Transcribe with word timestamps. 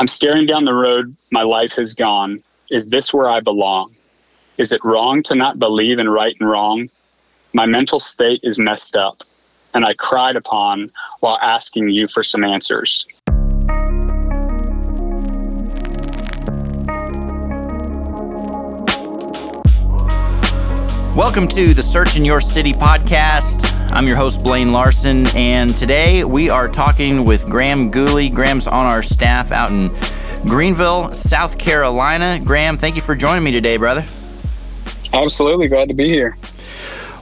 I'm 0.00 0.06
staring 0.06 0.46
down 0.46 0.64
the 0.64 0.72
road 0.72 1.14
my 1.30 1.42
life 1.42 1.74
has 1.74 1.92
gone. 1.92 2.42
Is 2.70 2.88
this 2.88 3.12
where 3.12 3.28
I 3.28 3.40
belong? 3.40 3.94
Is 4.56 4.72
it 4.72 4.82
wrong 4.82 5.22
to 5.24 5.34
not 5.34 5.58
believe 5.58 5.98
in 5.98 6.08
right 6.08 6.34
and 6.40 6.48
wrong? 6.48 6.88
My 7.52 7.66
mental 7.66 8.00
state 8.00 8.40
is 8.42 8.58
messed 8.58 8.96
up, 8.96 9.22
and 9.74 9.84
I 9.84 9.92
cried 9.92 10.36
upon 10.36 10.90
while 11.18 11.36
asking 11.42 11.90
you 11.90 12.08
for 12.08 12.22
some 12.22 12.44
answers. 12.44 13.06
Welcome 21.14 21.46
to 21.48 21.74
the 21.74 21.82
Search 21.86 22.16
in 22.16 22.24
Your 22.24 22.40
City 22.40 22.72
podcast. 22.72 23.69
I'm 23.92 24.06
your 24.06 24.16
host, 24.16 24.44
Blaine 24.44 24.72
Larson, 24.72 25.26
and 25.36 25.76
today 25.76 26.22
we 26.22 26.48
are 26.48 26.68
talking 26.68 27.24
with 27.24 27.44
Graham 27.46 27.90
Gooley. 27.90 28.28
Graham's 28.28 28.68
on 28.68 28.86
our 28.86 29.02
staff 29.02 29.50
out 29.50 29.72
in 29.72 29.90
Greenville, 30.48 31.12
South 31.12 31.58
Carolina. 31.58 32.38
Graham, 32.42 32.76
thank 32.76 32.94
you 32.94 33.02
for 33.02 33.16
joining 33.16 33.42
me 33.42 33.50
today, 33.50 33.78
brother. 33.78 34.06
Absolutely. 35.12 35.66
Glad 35.66 35.88
to 35.88 35.94
be 35.94 36.08
here. 36.08 36.38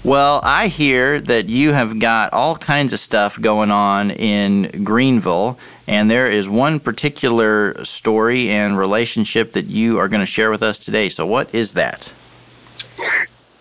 Well, 0.04 0.42
I 0.44 0.68
hear 0.68 1.18
that 1.22 1.48
you 1.48 1.72
have 1.72 1.98
got 1.98 2.34
all 2.34 2.54
kinds 2.54 2.92
of 2.92 3.00
stuff 3.00 3.40
going 3.40 3.70
on 3.70 4.10
in 4.10 4.84
Greenville, 4.84 5.58
and 5.86 6.10
there 6.10 6.30
is 6.30 6.50
one 6.50 6.80
particular 6.80 7.82
story 7.82 8.50
and 8.50 8.76
relationship 8.76 9.52
that 9.52 9.70
you 9.70 9.98
are 9.98 10.06
going 10.06 10.20
to 10.20 10.26
share 10.26 10.50
with 10.50 10.62
us 10.62 10.78
today. 10.78 11.08
So, 11.08 11.24
what 11.24 11.54
is 11.54 11.72
that? 11.74 12.12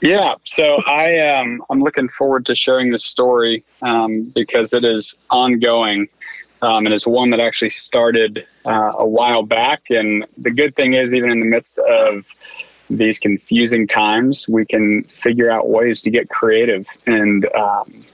Yeah, 0.02 0.36
so 0.44 0.82
I 0.86 1.20
um, 1.20 1.64
I'm 1.70 1.82
looking 1.82 2.08
forward 2.08 2.46
to 2.48 2.56
sharing 2.56 2.92
this 2.92 3.04
story 3.04 3.64
um, 3.82 4.32
because 4.36 4.74
it 4.74 4.86
is 4.86 5.18
ongoing, 5.32 6.08
um, 6.62 6.86
and 6.86 6.94
it's 6.94 7.08
one 7.08 7.32
that 7.32 7.40
actually 7.40 7.72
started 7.72 8.46
uh, 8.66 8.92
a 8.96 9.08
while 9.08 9.42
back. 9.42 9.90
And 9.90 10.26
the 10.38 10.52
good 10.52 10.76
thing 10.76 10.94
is, 10.94 11.16
even 11.16 11.32
in 11.32 11.40
the 11.40 11.48
midst 11.48 11.80
of 11.80 12.26
these 12.90 13.18
confusing 13.18 13.88
times, 13.88 14.48
we 14.48 14.66
can 14.66 15.04
figure 15.04 15.50
out 15.50 15.68
ways 15.68 16.04
to 16.04 16.12
get 16.12 16.30
creative 16.30 16.88
and 17.08 17.48
um, 17.56 18.06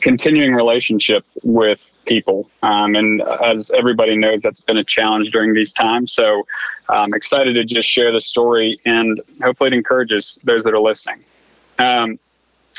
continuing 0.00 0.52
relationship 0.54 1.24
with 1.42 1.92
people. 2.04 2.50
Um, 2.62 2.94
and 2.96 3.22
as 3.22 3.70
everybody 3.70 4.16
knows, 4.16 4.42
that's 4.42 4.60
been 4.60 4.78
a 4.78 4.84
challenge 4.84 5.30
during 5.30 5.54
these 5.54 5.72
times. 5.72 6.12
So 6.12 6.46
I'm 6.88 7.14
excited 7.14 7.54
to 7.54 7.64
just 7.64 7.88
share 7.88 8.12
the 8.12 8.20
story 8.20 8.80
and 8.84 9.20
hopefully 9.42 9.68
it 9.68 9.74
encourages 9.74 10.38
those 10.42 10.64
that 10.64 10.74
are 10.74 10.80
listening. 10.80 11.24
Um, 11.78 12.18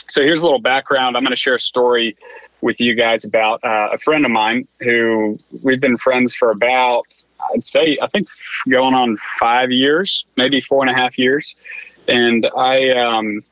so 0.10 0.22
here's 0.22 0.42
a 0.42 0.44
little 0.44 0.60
background. 0.60 1.16
I'm 1.16 1.24
going 1.24 1.32
to 1.32 1.38
share 1.38 1.56
a 1.56 1.60
story 1.60 2.18
with 2.62 2.80
you 2.80 2.94
guys 2.94 3.24
about 3.24 3.64
uh, 3.64 3.90
a 3.94 3.98
friend 3.98 4.26
of 4.26 4.32
mine 4.32 4.68
who 4.80 5.40
we've 5.64 5.82
been 5.82 5.98
friends 5.98 6.36
for 6.36 6.52
about, 6.52 7.22
I'd 7.54 7.64
say, 7.64 7.98
I 8.02 8.08
think 8.08 8.30
going 8.70 8.94
on 8.94 9.18
five 9.40 9.72
years, 9.72 10.26
maybe 10.38 10.62
four 10.62 10.86
and 10.86 10.90
a 10.90 10.94
half 10.94 11.18
years. 11.18 11.56
And 12.08 12.48
I, 12.56 12.90
um, 12.92 13.44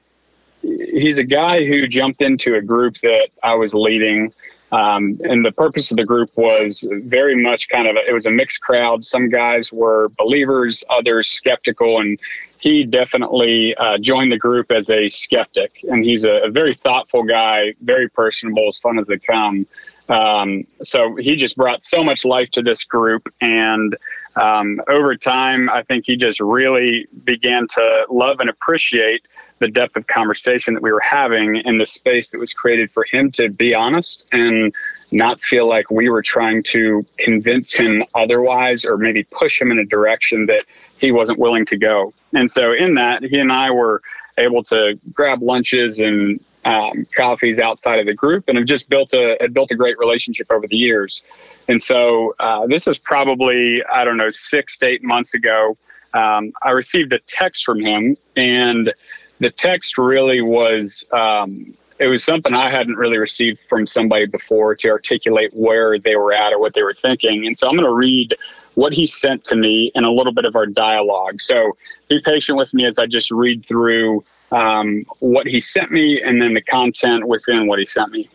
he's 0.61 1.17
a 1.17 1.23
guy 1.23 1.65
who 1.65 1.87
jumped 1.87 2.21
into 2.21 2.55
a 2.55 2.61
group 2.61 2.97
that 2.99 3.29
I 3.43 3.55
was 3.55 3.73
leading. 3.73 4.33
Um, 4.71 5.19
and 5.23 5.43
the 5.43 5.51
purpose 5.51 5.89
of 5.89 5.97
the 5.97 6.05
group 6.05 6.29
was 6.35 6.87
very 6.91 7.41
much 7.41 7.69
kind 7.69 7.87
of 7.87 7.95
a, 7.95 8.07
it 8.07 8.13
was 8.13 8.27
a 8.27 8.31
mixed 8.31 8.61
crowd. 8.61 9.03
Some 9.03 9.29
guys 9.29 9.73
were 9.73 10.09
believers, 10.09 10.83
others 10.89 11.27
skeptical, 11.27 11.99
and 11.99 12.19
he 12.59 12.83
definitely 12.83 13.73
uh, 13.77 13.97
joined 13.97 14.31
the 14.31 14.37
group 14.37 14.71
as 14.71 14.91
a 14.91 15.09
skeptic. 15.09 15.83
And 15.89 16.03
he's 16.03 16.23
a, 16.23 16.43
a, 16.43 16.51
very 16.51 16.75
thoughtful 16.75 17.23
guy, 17.23 17.73
very 17.81 18.09
personable, 18.09 18.67
as 18.67 18.77
fun 18.77 18.99
as 18.99 19.07
they 19.07 19.17
come. 19.17 19.65
Um, 20.07 20.65
so 20.83 21.15
he 21.15 21.35
just 21.35 21.55
brought 21.55 21.81
so 21.81 22.03
much 22.03 22.25
life 22.25 22.51
to 22.51 22.61
this 22.61 22.83
group, 22.83 23.29
and 23.41 23.95
um, 24.39 24.81
over 24.87 25.15
time, 25.15 25.69
I 25.69 25.83
think 25.83 26.05
he 26.05 26.15
just 26.15 26.39
really 26.39 27.07
began 27.23 27.67
to 27.67 28.05
love 28.09 28.39
and 28.39 28.49
appreciate 28.49 29.27
the 29.59 29.67
depth 29.67 29.97
of 29.97 30.07
conversation 30.07 30.73
that 30.73 30.83
we 30.83 30.91
were 30.91 31.01
having 31.01 31.57
in 31.65 31.77
the 31.77 31.85
space 31.85 32.29
that 32.31 32.39
was 32.39 32.53
created 32.53 32.89
for 32.91 33.03
him 33.03 33.29
to 33.31 33.49
be 33.49 33.75
honest 33.75 34.25
and 34.31 34.73
not 35.11 35.41
feel 35.41 35.67
like 35.67 35.91
we 35.91 36.09
were 36.09 36.21
trying 36.21 36.63
to 36.63 37.05
convince 37.17 37.73
him 37.73 38.03
otherwise 38.15 38.85
or 38.85 38.97
maybe 38.97 39.23
push 39.25 39.61
him 39.61 39.71
in 39.71 39.79
a 39.79 39.85
direction 39.85 40.45
that 40.45 40.63
he 40.97 41.11
wasn't 41.11 41.37
willing 41.37 41.65
to 41.65 41.77
go. 41.77 42.13
And 42.33 42.49
so, 42.49 42.73
in 42.73 42.93
that, 42.95 43.23
he 43.23 43.39
and 43.39 43.51
I 43.51 43.71
were 43.71 44.01
able 44.37 44.63
to 44.65 44.97
grab 45.13 45.41
lunches 45.41 45.99
and 45.99 46.39
um, 46.69 47.07
coffees 47.15 47.59
outside 47.59 47.99
of 47.99 48.05
the 48.05 48.13
group 48.13 48.45
and 48.47 48.57
have 48.57 48.67
just 48.67 48.89
built 48.89 49.11
a 49.13 49.49
built 49.51 49.71
a 49.71 49.75
great 49.75 49.97
relationship 49.97 50.51
over 50.51 50.67
the 50.67 50.75
years. 50.75 51.23
And 51.67 51.81
so 51.81 52.35
uh, 52.39 52.67
this 52.67 52.87
is 52.87 52.97
probably 52.97 53.81
I 53.91 54.03
don't 54.03 54.17
know 54.17 54.29
six 54.29 54.77
to 54.79 54.87
eight 54.87 55.03
months 55.03 55.33
ago. 55.33 55.77
Um, 56.13 56.51
I 56.63 56.71
received 56.71 57.11
a 57.13 57.19
text 57.19 57.65
from 57.65 57.79
him, 57.79 58.17
and 58.35 58.93
the 59.39 59.49
text 59.49 59.97
really 59.97 60.41
was 60.41 61.05
um, 61.11 61.73
it 61.97 62.07
was 62.07 62.23
something 62.23 62.53
I 62.53 62.69
hadn't 62.69 62.97
really 62.97 63.17
received 63.17 63.59
from 63.61 63.87
somebody 63.87 64.27
before 64.27 64.75
to 64.75 64.89
articulate 64.89 65.51
where 65.53 65.97
they 65.97 66.15
were 66.15 66.33
at 66.33 66.53
or 66.53 66.59
what 66.59 66.75
they 66.75 66.83
were 66.83 66.93
thinking. 66.93 67.47
And 67.47 67.57
so 67.57 67.67
I'm 67.67 67.75
going 67.75 67.89
to 67.89 67.93
read 67.93 68.35
what 68.75 68.93
he 68.93 69.05
sent 69.05 69.43
to 69.45 69.55
me 69.55 69.91
and 69.95 70.05
a 70.05 70.11
little 70.11 70.31
bit 70.31 70.45
of 70.45 70.55
our 70.55 70.67
dialogue. 70.67 71.41
So 71.41 71.75
be 72.07 72.21
patient 72.21 72.57
with 72.57 72.73
me 72.73 72.85
as 72.85 72.97
I 72.99 73.07
just 73.07 73.31
read 73.31 73.65
through 73.65 74.23
um, 74.51 75.05
what 75.19 75.47
he 75.47 75.59
sent 75.59 75.91
me 75.91 76.21
and 76.21 76.41
then 76.41 76.53
the 76.53 76.61
content 76.61 77.27
within 77.27 77.67
what 77.67 77.79
he 77.79 77.85
sent 77.85 78.11
me. 78.11 78.29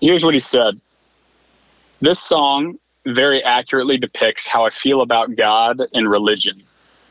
Here's 0.00 0.24
what 0.24 0.34
he 0.34 0.40
said 0.40 0.80
This 2.00 2.20
song 2.20 2.78
very 3.06 3.42
accurately 3.42 3.98
depicts 3.98 4.46
how 4.46 4.64
I 4.64 4.70
feel 4.70 5.02
about 5.02 5.36
God 5.36 5.80
and 5.92 6.10
religion, 6.10 6.62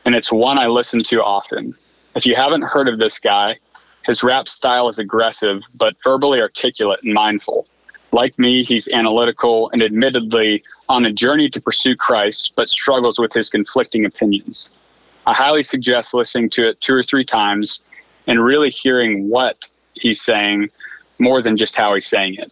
and 0.04 0.14
it's 0.14 0.32
one 0.32 0.58
I 0.58 0.66
listen 0.66 1.02
to 1.04 1.22
often. 1.22 1.74
If 2.14 2.26
you 2.26 2.34
haven't 2.34 2.62
heard 2.62 2.88
of 2.88 2.98
this 2.98 3.18
guy, 3.18 3.58
his 4.06 4.22
rap 4.22 4.48
style 4.48 4.88
is 4.88 4.98
aggressive, 4.98 5.62
but 5.74 5.96
verbally 6.04 6.40
articulate 6.40 7.00
and 7.02 7.14
mindful. 7.14 7.66
Like 8.12 8.38
me, 8.38 8.62
he's 8.62 8.88
analytical 8.88 9.70
and 9.72 9.82
admittedly 9.82 10.62
on 10.88 11.04
a 11.06 11.12
journey 11.12 11.48
to 11.50 11.60
pursue 11.60 11.96
Christ, 11.96 12.52
but 12.54 12.68
struggles 12.68 13.18
with 13.18 13.32
his 13.32 13.50
conflicting 13.50 14.04
opinions. 14.04 14.70
I 15.26 15.32
highly 15.32 15.62
suggest 15.62 16.14
listening 16.14 16.50
to 16.50 16.68
it 16.68 16.80
two 16.80 16.94
or 16.94 17.02
three 17.02 17.24
times 17.24 17.82
and 18.26 18.42
really 18.42 18.70
hearing 18.70 19.28
what 19.28 19.70
he's 19.94 20.20
saying 20.20 20.70
more 21.18 21.42
than 21.42 21.56
just 21.56 21.76
how 21.76 21.94
he's 21.94 22.06
saying 22.06 22.36
it. 22.36 22.50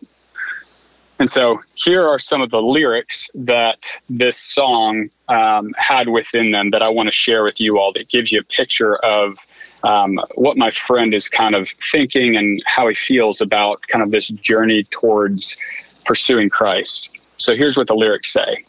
And 1.18 1.30
so 1.30 1.60
here 1.74 2.04
are 2.04 2.18
some 2.18 2.42
of 2.42 2.50
the 2.50 2.60
lyrics 2.60 3.30
that 3.34 3.86
this 4.10 4.36
song 4.36 5.08
um, 5.28 5.72
had 5.76 6.08
within 6.08 6.50
them 6.50 6.70
that 6.70 6.82
I 6.82 6.88
want 6.88 7.06
to 7.06 7.12
share 7.12 7.44
with 7.44 7.60
you 7.60 7.78
all 7.78 7.92
that 7.92 8.08
gives 8.08 8.32
you 8.32 8.40
a 8.40 8.44
picture 8.44 8.96
of 8.96 9.38
um, 9.84 10.20
what 10.34 10.56
my 10.56 10.70
friend 10.72 11.14
is 11.14 11.28
kind 11.28 11.54
of 11.54 11.68
thinking 11.92 12.36
and 12.36 12.60
how 12.66 12.88
he 12.88 12.94
feels 12.94 13.40
about 13.40 13.82
kind 13.86 14.02
of 14.02 14.10
this 14.10 14.28
journey 14.28 14.82
towards 14.90 15.56
pursuing 16.04 16.50
Christ. 16.50 17.10
So 17.36 17.54
here's 17.54 17.76
what 17.76 17.86
the 17.86 17.94
lyrics 17.94 18.32
say. 18.32 18.64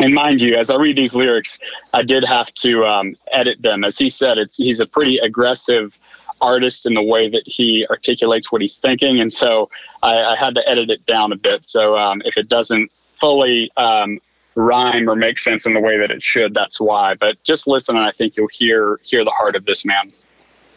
And 0.00 0.14
mind 0.14 0.40
you, 0.40 0.56
as 0.56 0.70
I 0.70 0.76
read 0.76 0.96
these 0.96 1.14
lyrics, 1.14 1.58
I 1.94 2.02
did 2.02 2.24
have 2.24 2.52
to 2.54 2.84
um, 2.84 3.16
edit 3.32 3.62
them. 3.62 3.82
As 3.82 3.98
he 3.98 4.10
said, 4.10 4.38
it's 4.38 4.56
he's 4.56 4.80
a 4.80 4.86
pretty 4.86 5.18
aggressive 5.18 5.98
artist 6.40 6.86
in 6.86 6.94
the 6.94 7.02
way 7.02 7.28
that 7.28 7.42
he 7.46 7.86
articulates 7.90 8.50
what 8.50 8.60
he's 8.60 8.78
thinking. 8.78 9.20
And 9.20 9.32
so 9.32 9.70
I, 10.02 10.16
I 10.16 10.36
had 10.36 10.54
to 10.54 10.68
edit 10.68 10.90
it 10.90 11.04
down 11.06 11.32
a 11.32 11.36
bit. 11.36 11.64
So 11.64 11.96
um, 11.96 12.22
if 12.24 12.36
it 12.36 12.48
doesn't 12.48 12.90
fully 13.14 13.70
um, 13.76 14.20
rhyme 14.54 15.08
or 15.08 15.16
make 15.16 15.38
sense 15.38 15.66
in 15.66 15.74
the 15.74 15.80
way 15.80 15.98
that 15.98 16.10
it 16.10 16.22
should, 16.22 16.54
that's 16.54 16.80
why. 16.80 17.14
But 17.14 17.42
just 17.44 17.66
listen, 17.66 17.96
and 17.96 18.04
I 18.04 18.10
think 18.10 18.36
you'll 18.36 18.48
hear 18.48 19.00
hear 19.02 19.24
the 19.24 19.30
heart 19.30 19.56
of 19.56 19.64
this 19.64 19.84
man. 19.84 20.12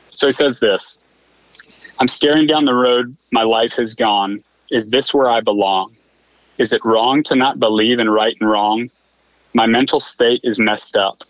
So 0.10 0.28
he 0.28 0.32
says 0.32 0.60
this 0.60 0.98
I'm 2.00 2.08
staring 2.08 2.48
down 2.48 2.66
the 2.66 2.74
road 2.74 3.16
my 3.32 3.44
life 3.44 3.74
has 3.76 3.96
gone. 3.96 4.44
Is 4.72 4.90
this 4.90 5.14
where 5.14 5.30
I 5.30 5.42
belong? 5.42 5.96
Is 6.58 6.74
it 6.74 6.86
wrong 6.86 7.24
to 7.24 7.36
not 7.36 7.60
believe 7.60 8.00
in 8.00 8.10
right 8.10 8.36
and 8.40 8.50
wrong? 8.50 8.90
My 9.54 9.66
mental 9.66 10.00
state 10.00 10.42
is 10.44 10.60
messed 10.60 10.96
up, 10.96 11.24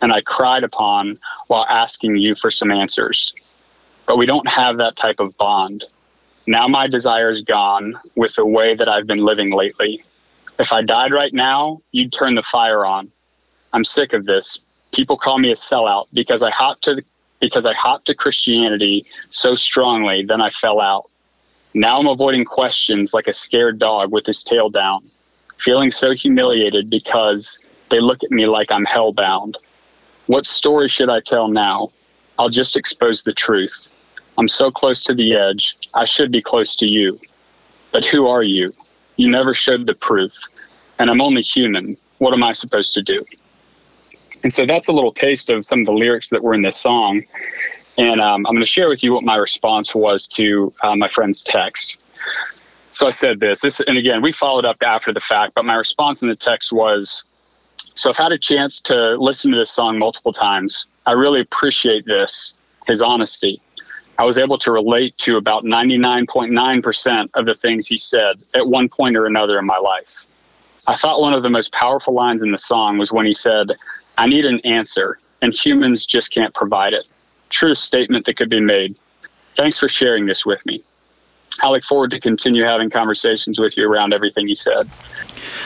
and 0.00 0.12
I 0.12 0.20
cried 0.20 0.64
upon 0.64 1.18
while 1.46 1.66
asking 1.68 2.16
you 2.16 2.34
for 2.34 2.50
some 2.50 2.72
answers 2.72 3.34
but 4.08 4.16
we 4.16 4.26
don't 4.26 4.48
have 4.48 4.78
that 4.78 4.96
type 4.96 5.20
of 5.20 5.36
bond. 5.36 5.84
Now 6.46 6.66
my 6.66 6.88
desire 6.88 7.28
is 7.28 7.42
gone 7.42 8.00
with 8.16 8.34
the 8.34 8.46
way 8.46 8.74
that 8.74 8.88
I've 8.88 9.06
been 9.06 9.22
living 9.22 9.52
lately. 9.52 10.02
If 10.58 10.72
I 10.72 10.80
died 10.80 11.12
right 11.12 11.32
now, 11.32 11.82
you'd 11.92 12.10
turn 12.10 12.34
the 12.34 12.42
fire 12.42 12.86
on. 12.86 13.12
I'm 13.74 13.84
sick 13.84 14.14
of 14.14 14.24
this. 14.24 14.60
People 14.92 15.18
call 15.18 15.38
me 15.38 15.50
a 15.50 15.54
sellout 15.54 16.06
because 16.14 16.42
I 16.42 16.50
hopped 16.50 16.84
to 16.84 17.02
because 17.40 17.66
I 17.66 17.74
hopped 17.74 18.06
to 18.06 18.14
Christianity 18.14 19.06
so 19.28 19.54
strongly, 19.54 20.24
then 20.26 20.40
I 20.40 20.50
fell 20.50 20.80
out. 20.80 21.08
Now 21.74 22.00
I'm 22.00 22.08
avoiding 22.08 22.44
questions 22.46 23.12
like 23.12 23.28
a 23.28 23.32
scared 23.32 23.78
dog 23.78 24.10
with 24.10 24.26
his 24.26 24.42
tail 24.42 24.70
down, 24.70 25.08
feeling 25.58 25.90
so 25.90 26.14
humiliated 26.14 26.88
because 26.90 27.58
they 27.90 28.00
look 28.00 28.24
at 28.24 28.32
me 28.32 28.46
like 28.46 28.72
I'm 28.72 28.86
hellbound. 28.86 29.54
What 30.26 30.46
story 30.46 30.88
should 30.88 31.10
I 31.10 31.20
tell 31.20 31.48
now? 31.48 31.90
I'll 32.38 32.48
just 32.48 32.76
expose 32.76 33.22
the 33.22 33.32
truth. 33.32 33.88
I'm 34.38 34.48
so 34.48 34.70
close 34.70 35.02
to 35.02 35.14
the 35.14 35.34
edge. 35.34 35.76
I 35.94 36.04
should 36.04 36.30
be 36.30 36.40
close 36.40 36.76
to 36.76 36.86
you. 36.86 37.20
But 37.90 38.04
who 38.04 38.28
are 38.28 38.42
you? 38.42 38.72
You 39.16 39.28
never 39.28 39.52
showed 39.52 39.86
the 39.86 39.94
proof. 39.94 40.32
And 40.98 41.10
I'm 41.10 41.20
only 41.20 41.42
human. 41.42 41.96
What 42.18 42.32
am 42.32 42.44
I 42.44 42.52
supposed 42.52 42.94
to 42.94 43.02
do? 43.02 43.24
And 44.44 44.52
so 44.52 44.64
that's 44.64 44.86
a 44.86 44.92
little 44.92 45.12
taste 45.12 45.50
of 45.50 45.64
some 45.64 45.80
of 45.80 45.86
the 45.86 45.92
lyrics 45.92 46.30
that 46.30 46.42
were 46.42 46.54
in 46.54 46.62
this 46.62 46.76
song. 46.76 47.24
And 47.96 48.20
um, 48.20 48.46
I'm 48.46 48.54
going 48.54 48.60
to 48.60 48.66
share 48.66 48.88
with 48.88 49.02
you 49.02 49.12
what 49.12 49.24
my 49.24 49.34
response 49.34 49.92
was 49.94 50.28
to 50.28 50.72
uh, 50.82 50.94
my 50.94 51.08
friend's 51.08 51.42
text. 51.42 51.98
So 52.92 53.08
I 53.08 53.10
said 53.10 53.40
this, 53.40 53.60
this, 53.60 53.80
and 53.80 53.98
again, 53.98 54.22
we 54.22 54.32
followed 54.32 54.64
up 54.64 54.76
after 54.82 55.12
the 55.12 55.20
fact, 55.20 55.54
but 55.54 55.64
my 55.64 55.74
response 55.74 56.22
in 56.22 56.28
the 56.28 56.36
text 56.36 56.72
was, 56.72 57.26
so 57.94 58.10
I've 58.10 58.16
had 58.16 58.32
a 58.32 58.38
chance 58.38 58.80
to 58.82 59.16
listen 59.16 59.50
to 59.50 59.58
this 59.58 59.70
song 59.70 59.98
multiple 59.98 60.32
times. 60.32 60.86
I 61.06 61.12
really 61.12 61.40
appreciate 61.40 62.06
this, 62.06 62.54
his 62.86 63.02
honesty. 63.02 63.60
I 64.18 64.24
was 64.24 64.36
able 64.36 64.58
to 64.58 64.72
relate 64.72 65.16
to 65.18 65.36
about 65.36 65.64
99.9% 65.64 67.30
of 67.34 67.46
the 67.46 67.54
things 67.54 67.86
he 67.86 67.96
said 67.96 68.40
at 68.52 68.66
one 68.66 68.88
point 68.88 69.16
or 69.16 69.26
another 69.26 69.58
in 69.60 69.64
my 69.64 69.78
life. 69.78 70.26
I 70.88 70.96
thought 70.96 71.20
one 71.20 71.34
of 71.34 71.44
the 71.44 71.50
most 71.50 71.72
powerful 71.72 72.14
lines 72.14 72.42
in 72.42 72.50
the 72.50 72.58
song 72.58 72.98
was 72.98 73.12
when 73.12 73.26
he 73.26 73.34
said, 73.34 73.70
I 74.16 74.26
need 74.26 74.44
an 74.44 74.58
answer, 74.64 75.18
and 75.40 75.54
humans 75.54 76.04
just 76.04 76.32
can't 76.32 76.52
provide 76.52 76.94
it. 76.94 77.06
True 77.50 77.76
statement 77.76 78.26
that 78.26 78.36
could 78.36 78.50
be 78.50 78.60
made. 78.60 78.96
Thanks 79.56 79.78
for 79.78 79.88
sharing 79.88 80.26
this 80.26 80.44
with 80.44 80.66
me. 80.66 80.82
I 81.62 81.70
look 81.70 81.84
forward 81.84 82.10
to 82.12 82.20
continue 82.20 82.64
having 82.64 82.90
conversations 82.90 83.60
with 83.60 83.76
you 83.76 83.88
around 83.88 84.12
everything 84.12 84.48
you 84.48 84.54
said. 84.54 84.90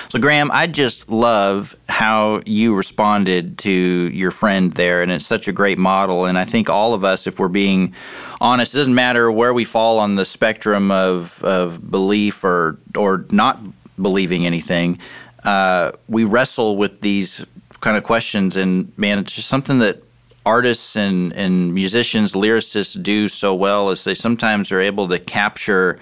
So, 0.09 0.19
Graham, 0.19 0.51
I 0.51 0.67
just 0.67 1.09
love 1.11 1.75
how 1.93 2.41
you 2.47 2.75
responded 2.75 3.59
to 3.59 3.71
your 3.71 4.31
friend 4.31 4.73
there, 4.73 5.03
and 5.03 5.13
it's 5.13 5.27
such 5.27 5.47
a 5.47 5.53
great 5.53 5.79
model. 5.79 6.25
And 6.25 6.39
I 6.39 6.45
think 6.45 6.71
all 6.71 6.95
of 6.95 7.05
us, 7.05 7.27
if 7.27 7.39
we're 7.39 7.49
being 7.49 7.95
honest, 8.41 8.75
it 8.75 8.79
doesn't 8.79 8.95
matter 8.95 9.31
where 9.31 9.53
we 9.53 9.65
fall 9.65 9.99
on 9.99 10.15
the 10.15 10.25
spectrum 10.25 10.91
of, 10.91 11.45
of 11.45 11.91
belief 11.91 12.45
or 12.45 12.79
or 12.97 13.27
not 13.31 13.61
believing 14.01 14.47
anything. 14.47 14.99
Uh, 15.45 15.93
we 16.09 16.25
wrestle 16.25 16.77
with 16.77 17.03
these 17.03 17.45
kind 17.81 17.97
of 17.97 18.05
questions, 18.05 18.57
and 18.57 18.97
man, 18.97 19.19
it's 19.19 19.35
just 19.35 19.49
something 19.49 19.79
that 19.81 20.03
artists 20.47 20.97
and, 20.97 21.33
and 21.35 21.75
musicians, 21.75 22.33
lyricists 22.33 23.01
do 23.01 23.29
so 23.29 23.55
well 23.55 23.91
is 23.91 24.05
they 24.05 24.15
sometimes 24.15 24.73
are 24.73 24.81
able 24.81 25.09
to 25.09 25.19
capture 25.19 25.99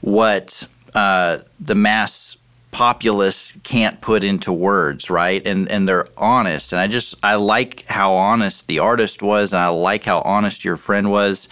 what 0.00 0.66
uh, 0.94 1.38
the 1.60 1.74
mass 1.74 2.36
populace 2.74 3.56
can't 3.62 4.00
put 4.00 4.24
into 4.24 4.52
words, 4.52 5.08
right? 5.08 5.46
And 5.46 5.70
and 5.70 5.88
they're 5.88 6.08
honest. 6.18 6.72
And 6.72 6.80
I 6.80 6.88
just 6.88 7.14
I 7.22 7.36
like 7.36 7.86
how 7.86 8.14
honest 8.14 8.66
the 8.66 8.80
artist 8.80 9.22
was, 9.22 9.52
and 9.52 9.62
I 9.62 9.68
like 9.68 10.04
how 10.04 10.20
honest 10.22 10.64
your 10.64 10.76
friend 10.76 11.10
was. 11.10 11.48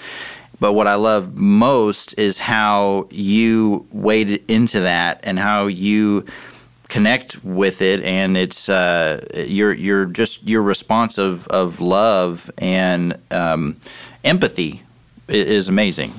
But 0.61 0.75
what 0.75 0.87
I 0.87 0.97
love 0.97 1.37
most 1.37 2.19
is 2.19 2.39
how 2.41 3.09
you 3.11 3.87
waded 3.91 4.45
into 4.49 4.81
that 4.81 5.21
and 5.23 5.39
how 5.39 5.67
you 5.67 6.27
connect 6.89 7.43
with 7.45 7.81
it, 7.81 8.03
and 8.03 8.37
it's 8.37 8.69
uh, 8.69 9.25
you're 9.35 9.73
you're 9.73 10.07
just 10.07 10.47
your 10.47 10.63
response 10.63 11.19
of, 11.19 11.47
of 11.49 11.81
love 11.81 12.51
and 12.59 13.17
um, 13.31 13.77
empathy 14.25 14.83
is 15.29 15.69
amazing. 15.69 16.13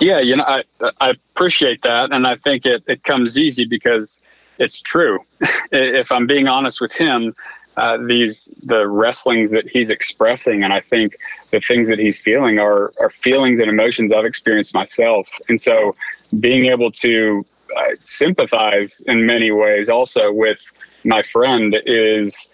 Yeah, 0.00 0.20
you 0.20 0.36
know, 0.36 0.44
I 0.44 0.62
I 1.00 1.10
appreciate 1.10 1.82
that, 1.82 2.12
and 2.12 2.26
I 2.26 2.36
think 2.36 2.66
it 2.66 2.84
it 2.86 3.02
comes 3.04 3.38
easy 3.38 3.64
because 3.64 4.22
it's 4.58 4.80
true. 4.80 5.20
if 5.72 6.12
I'm 6.12 6.26
being 6.26 6.48
honest 6.48 6.80
with 6.80 6.92
him, 6.92 7.34
uh, 7.76 7.96
these 8.06 8.52
the 8.62 8.86
wrestlings 8.88 9.50
that 9.52 9.68
he's 9.68 9.90
expressing, 9.90 10.62
and 10.62 10.72
I 10.72 10.80
think 10.80 11.16
the 11.50 11.60
things 11.60 11.88
that 11.88 11.98
he's 11.98 12.20
feeling 12.20 12.58
are 12.58 12.92
are 13.00 13.10
feelings 13.10 13.60
and 13.60 13.68
emotions 13.68 14.12
I've 14.12 14.24
experienced 14.24 14.74
myself, 14.74 15.28
and 15.48 15.60
so 15.60 15.94
being 16.38 16.66
able 16.66 16.92
to 16.92 17.44
I 17.76 17.96
sympathize 18.02 19.00
in 19.06 19.26
many 19.26 19.50
ways 19.50 19.90
also 19.90 20.32
with 20.32 20.58
my 21.04 21.22
friend 21.22 21.76
is 21.86 22.50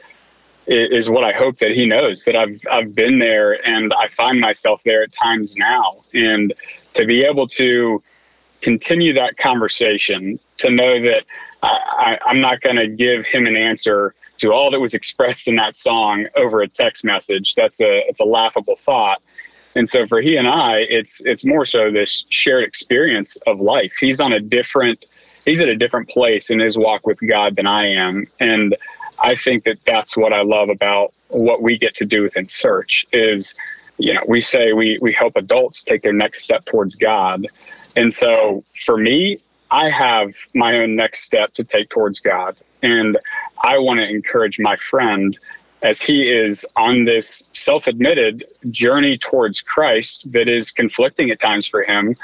is 0.67 1.11
what 1.11 1.25
I 1.25 1.32
hope 1.32 1.58
that 1.58 1.73
he 1.73 1.85
knows 1.87 2.25
that 2.25 2.37
I've 2.37 2.58
I've 2.70 2.94
been 2.94 3.19
there 3.19 3.52
and 3.67 3.93
I 3.94 4.08
find 4.08 4.41
myself 4.41 4.82
there 4.85 5.02
at 5.02 5.12
times 5.12 5.56
now 5.56 6.05
and 6.14 6.55
to 6.94 7.06
be 7.06 7.25
able 7.25 7.46
to 7.49 8.02
continue 8.61 9.12
that 9.14 9.37
conversation 9.37 10.38
to 10.58 10.70
know 10.70 11.02
that 11.02 11.25
I, 11.62 12.19
am 12.26 12.41
not 12.41 12.61
going 12.61 12.76
to 12.76 12.88
give 12.88 13.26
him 13.26 13.46
an 13.46 13.56
answer 13.56 14.14
to 14.38 14.52
all 14.52 14.70
that 14.70 14.81
was 14.81 14.94
expressed 14.94 15.49
in 15.49 15.56
that 15.56 15.76
song 15.76 16.26
over 16.37 16.62
a 16.62 16.69
text 16.69 17.05
message. 17.05 17.55
That's 17.55 17.81
a 17.81 18.02
it's 18.08 18.20
a 18.20 18.25
laughable 18.25 18.76
thought. 18.76 19.23
And 19.76 19.88
so 19.88 20.06
for 20.06 20.20
he 20.20 20.37
and 20.37 20.46
I, 20.49 20.79
it's 20.88 21.20
it's 21.25 21.44
more 21.44 21.64
so 21.64 21.91
this 21.91 22.26
shared 22.29 22.64
experience 22.64 23.37
of 23.46 23.61
life. 23.61 23.94
He's 24.00 24.20
on 24.20 24.32
a 24.32 24.41
different 24.41 25.06
he's 25.44 25.61
at 25.61 25.69
a 25.69 25.76
different 25.76 26.08
place 26.08 26.50
in 26.50 26.58
his 26.58 26.76
walk 26.76 27.06
with 27.06 27.19
God 27.26 27.56
than 27.56 27.67
I 27.67 27.87
am, 27.88 28.26
and 28.41 28.76
I 29.19 29.35
think 29.35 29.64
that 29.64 29.79
that's 29.87 30.17
what 30.17 30.32
I 30.32 30.43
love 30.43 30.69
about 30.69 31.12
what 31.29 31.62
we 31.62 31.79
get 31.79 31.94
to 31.96 32.05
do 32.05 32.23
within 32.23 32.49
Search 32.49 33.06
is, 33.12 33.56
you 33.99 34.14
know, 34.14 34.23
we 34.26 34.41
say 34.41 34.73
we 34.73 34.99
we 35.00 35.12
help 35.12 35.37
adults 35.37 35.85
take 35.85 36.02
their 36.02 36.12
next 36.12 36.44
step 36.44 36.64
towards 36.64 36.96
God, 36.96 37.46
and 37.96 38.12
so 38.12 38.64
for 38.85 38.96
me, 38.96 39.38
I 39.70 39.91
have 39.91 40.35
my 40.55 40.79
own 40.79 40.94
next 40.94 41.23
step 41.23 41.52
to 41.55 41.64
take 41.64 41.91
towards 41.91 42.20
God, 42.20 42.56
and 42.82 43.19
I 43.62 43.79
want 43.79 44.00
to 44.00 44.08
encourage 44.08 44.58
my 44.58 44.76
friend 44.76 45.38
as 45.82 46.00
he 46.00 46.23
is 46.23 46.67
on 46.76 47.05
this 47.05 47.44
self 47.52 47.87
admitted 47.87 48.44
journey 48.70 49.19
towards 49.19 49.61
Christ 49.61 50.32
that 50.32 50.49
is 50.49 50.73
conflicting 50.73 51.31
at 51.31 51.38
times 51.38 51.67
for 51.69 51.82
him. 51.82 52.17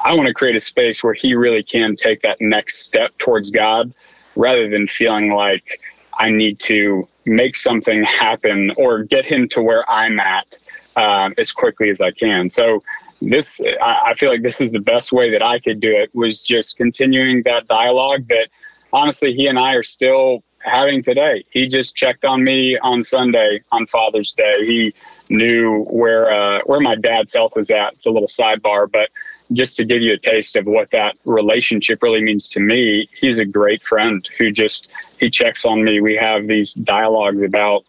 I 0.00 0.14
want 0.14 0.26
to 0.26 0.34
create 0.34 0.56
a 0.56 0.60
space 0.60 1.02
where 1.02 1.14
he 1.14 1.34
really 1.34 1.62
can 1.62 1.96
take 1.96 2.22
that 2.22 2.40
next 2.40 2.82
step 2.82 3.16
towards 3.18 3.50
God 3.50 3.92
rather 4.36 4.68
than 4.68 4.86
feeling 4.86 5.32
like 5.32 5.80
I 6.18 6.30
need 6.30 6.58
to 6.60 7.08
make 7.24 7.56
something 7.56 8.02
happen 8.04 8.72
or 8.76 9.04
get 9.04 9.24
him 9.24 9.48
to 9.48 9.62
where 9.62 9.88
I'm 9.88 10.18
at 10.20 10.58
uh, 10.98 11.30
as 11.38 11.52
quickly 11.52 11.88
as 11.90 12.00
I 12.00 12.10
can. 12.10 12.48
So, 12.48 12.82
this 13.20 13.60
I 13.82 14.14
feel 14.14 14.30
like 14.30 14.42
this 14.42 14.60
is 14.60 14.70
the 14.70 14.80
best 14.80 15.12
way 15.12 15.30
that 15.32 15.42
I 15.42 15.58
could 15.58 15.80
do 15.80 15.90
it 15.90 16.14
was 16.14 16.40
just 16.40 16.76
continuing 16.76 17.42
that 17.46 17.66
dialogue 17.66 18.28
that 18.28 18.48
honestly 18.92 19.34
he 19.34 19.48
and 19.48 19.58
I 19.58 19.74
are 19.74 19.82
still 19.82 20.44
having 20.60 21.02
today. 21.02 21.44
He 21.50 21.66
just 21.66 21.96
checked 21.96 22.24
on 22.24 22.44
me 22.44 22.78
on 22.78 23.02
Sunday 23.02 23.60
on 23.72 23.86
Father's 23.86 24.32
Day. 24.34 24.66
He 24.66 24.94
knew 25.28 25.84
where 25.90 26.30
uh, 26.30 26.60
where 26.66 26.80
my 26.80 26.94
dad's 26.94 27.34
health 27.34 27.54
was 27.56 27.70
at. 27.70 27.94
It's 27.94 28.06
a 28.06 28.10
little 28.10 28.28
sidebar, 28.28 28.90
but 28.90 29.10
just 29.52 29.76
to 29.78 29.84
give 29.84 30.02
you 30.02 30.12
a 30.12 30.18
taste 30.18 30.56
of 30.56 30.66
what 30.66 30.90
that 30.90 31.16
relationship 31.24 32.02
really 32.02 32.20
means 32.20 32.48
to 32.50 32.60
me, 32.60 33.08
he's 33.18 33.38
a 33.38 33.44
great 33.44 33.82
friend 33.82 34.28
who 34.38 34.50
just 34.50 34.88
he 35.18 35.30
checks 35.30 35.64
on 35.64 35.84
me. 35.84 36.00
We 36.00 36.16
have 36.16 36.46
these 36.46 36.74
dialogues 36.74 37.42
about 37.42 37.84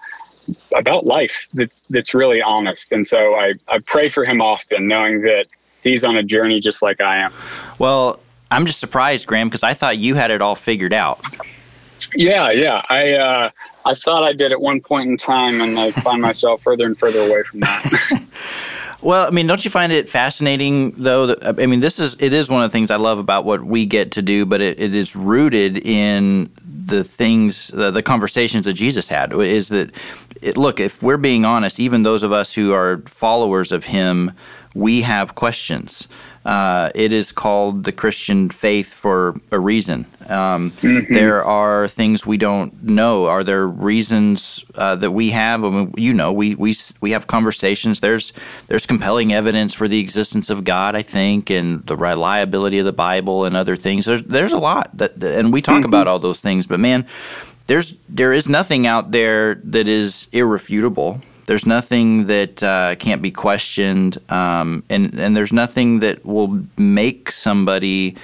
about 0.75 1.05
life 1.05 1.47
that's 1.53 1.85
that's 1.85 2.13
really 2.13 2.41
honest. 2.41 2.91
And 2.91 3.05
so 3.05 3.35
I, 3.35 3.53
I 3.67 3.79
pray 3.79 4.09
for 4.09 4.25
him 4.25 4.41
often, 4.41 4.87
knowing 4.87 5.21
that 5.23 5.45
he's 5.83 6.03
on 6.03 6.15
a 6.15 6.23
journey 6.23 6.59
just 6.59 6.81
like 6.81 7.01
I 7.01 7.23
am. 7.23 7.33
Well, 7.77 8.19
I'm 8.51 8.65
just 8.65 8.79
surprised, 8.79 9.27
Graham, 9.27 9.47
because 9.47 9.63
I 9.63 9.73
thought 9.73 9.97
you 9.97 10.15
had 10.15 10.31
it 10.31 10.41
all 10.41 10.55
figured 10.55 10.93
out. 10.93 11.23
Yeah, 12.15 12.49
yeah. 12.51 12.81
I 12.89 13.13
uh, 13.13 13.49
I 13.85 13.93
thought 13.93 14.23
I 14.23 14.33
did 14.33 14.51
at 14.51 14.61
one 14.61 14.81
point 14.81 15.09
in 15.09 15.17
time, 15.17 15.61
and 15.61 15.77
I 15.77 15.91
find 15.91 16.21
myself 16.21 16.61
further 16.63 16.85
and 16.85 16.97
further 16.97 17.19
away 17.19 17.43
from 17.43 17.61
that. 17.61 18.27
well, 19.01 19.27
I 19.27 19.31
mean, 19.31 19.47
don't 19.47 19.63
you 19.63 19.71
find 19.71 19.91
it 19.91 20.09
fascinating 20.09 20.91
though? 20.91 21.27
That, 21.27 21.59
I 21.59 21.65
mean, 21.65 21.79
this 21.79 21.99
is 21.99 22.15
it 22.19 22.33
is 22.33 22.49
one 22.49 22.63
of 22.63 22.69
the 22.69 22.73
things 22.73 22.91
I 22.91 22.97
love 22.97 23.19
about 23.19 23.45
what 23.45 23.63
we 23.63 23.85
get 23.85 24.11
to 24.13 24.21
do, 24.21 24.45
but 24.45 24.61
it, 24.61 24.79
it 24.79 24.95
is 24.95 25.15
rooted 25.15 25.77
in 25.77 26.49
the 26.89 27.03
things, 27.03 27.69
the, 27.69 27.91
the, 27.91 28.03
conversations 28.03 28.65
that 28.65 28.73
Jesus 28.73 29.07
had. 29.09 29.33
Is 29.33 29.69
that 29.69 29.91
it, 30.41 30.57
look? 30.57 30.79
If 30.79 31.03
we're 31.03 31.17
being 31.17 31.45
honest, 31.45 31.79
even 31.79 32.03
those 32.03 32.23
of 32.23 32.31
us 32.31 32.53
who 32.53 32.73
are 32.73 33.01
followers 33.05 33.71
of 33.71 33.85
Him, 33.85 34.31
we 34.73 35.01
have 35.01 35.35
questions. 35.35 36.07
Uh, 36.49 36.89
it 36.95 37.13
is 37.13 37.31
called 37.31 37.83
the 37.83 37.91
Christian 37.91 38.49
faith 38.49 38.91
for 38.91 39.39
a 39.51 39.59
reason. 39.59 40.07
Um, 40.27 40.71
mm-hmm. 40.71 41.13
There 41.13 41.43
are 41.43 41.87
things 41.87 42.25
we 42.25 42.37
don't 42.37 42.81
know. 42.81 43.27
Are 43.27 43.43
there 43.43 43.67
reasons 43.67 44.65
uh, 44.73 44.95
that 44.95 45.11
we 45.11 45.29
have? 45.29 45.63
I 45.63 45.69
mean, 45.69 45.93
you 45.95 46.11
know, 46.11 46.33
we, 46.33 46.55
we 46.55 46.73
we 47.01 47.11
have 47.11 47.27
conversations. 47.27 47.99
There's 47.99 48.33
there's 48.65 48.87
compelling 48.87 49.31
evidence 49.31 49.75
for 49.75 49.87
the 49.87 49.99
existence 49.99 50.49
of 50.49 50.63
God, 50.63 50.95
I 50.95 51.03
think, 51.03 51.51
and 51.51 51.85
the 51.85 51.95
reliability 51.95 52.79
of 52.79 52.85
the 52.85 52.93
Bible 52.93 53.45
and 53.45 53.55
other 53.55 53.75
things. 53.75 54.05
There's 54.05 54.23
there's 54.23 54.53
a 54.53 54.57
lot 54.57 54.89
that, 54.97 55.23
and 55.23 55.53
we 55.53 55.61
talk 55.61 55.81
mm-hmm. 55.81 55.85
about 55.85 56.07
all 56.07 56.17
those 56.17 56.41
things. 56.41 56.65
But 56.65 56.79
man, 56.79 57.05
there's 57.67 57.93
there 58.09 58.33
is 58.33 58.49
nothing 58.49 58.87
out 58.87 59.11
there 59.11 59.61
that 59.65 59.87
is 59.87 60.27
irrefutable. 60.31 61.21
There's 61.49 61.65
nothing 61.65 62.27
that 62.27 62.61
uh, 62.61 62.93
can't 62.97 63.23
be 63.23 63.31
questioned, 63.31 64.19
um, 64.31 64.83
and 64.87 65.19
and 65.19 65.35
there's 65.35 65.51
nothing 65.51 65.99
that 66.01 66.23
will 66.23 66.63
make 66.77 67.31
somebody 67.31 68.15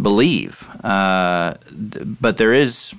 believe. 0.00 0.66
Uh, 0.82 1.52
but 2.18 2.38
there 2.38 2.54
is 2.54 2.94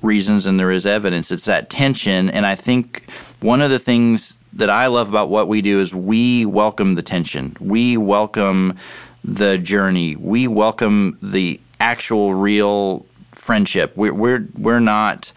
reasons 0.00 0.46
and 0.46 0.60
there 0.60 0.70
is 0.70 0.86
evidence. 0.86 1.32
It's 1.32 1.46
that 1.46 1.70
tension, 1.70 2.30
and 2.30 2.46
I 2.46 2.54
think 2.54 3.10
one 3.40 3.60
of 3.60 3.70
the 3.72 3.80
things 3.80 4.34
that 4.52 4.70
I 4.70 4.86
love 4.86 5.08
about 5.08 5.28
what 5.28 5.48
we 5.48 5.60
do 5.60 5.80
is 5.80 5.92
we 5.92 6.46
welcome 6.46 6.94
the 6.94 7.02
tension. 7.02 7.56
We 7.58 7.96
welcome 7.96 8.78
the 9.24 9.58
journey. 9.58 10.14
We 10.14 10.46
welcome 10.46 11.18
the 11.20 11.58
actual, 11.80 12.32
real 12.34 13.06
friendship. 13.32 13.96
We're 13.96 14.14
we're 14.14 14.46
we're 14.56 14.78
not 14.78 15.32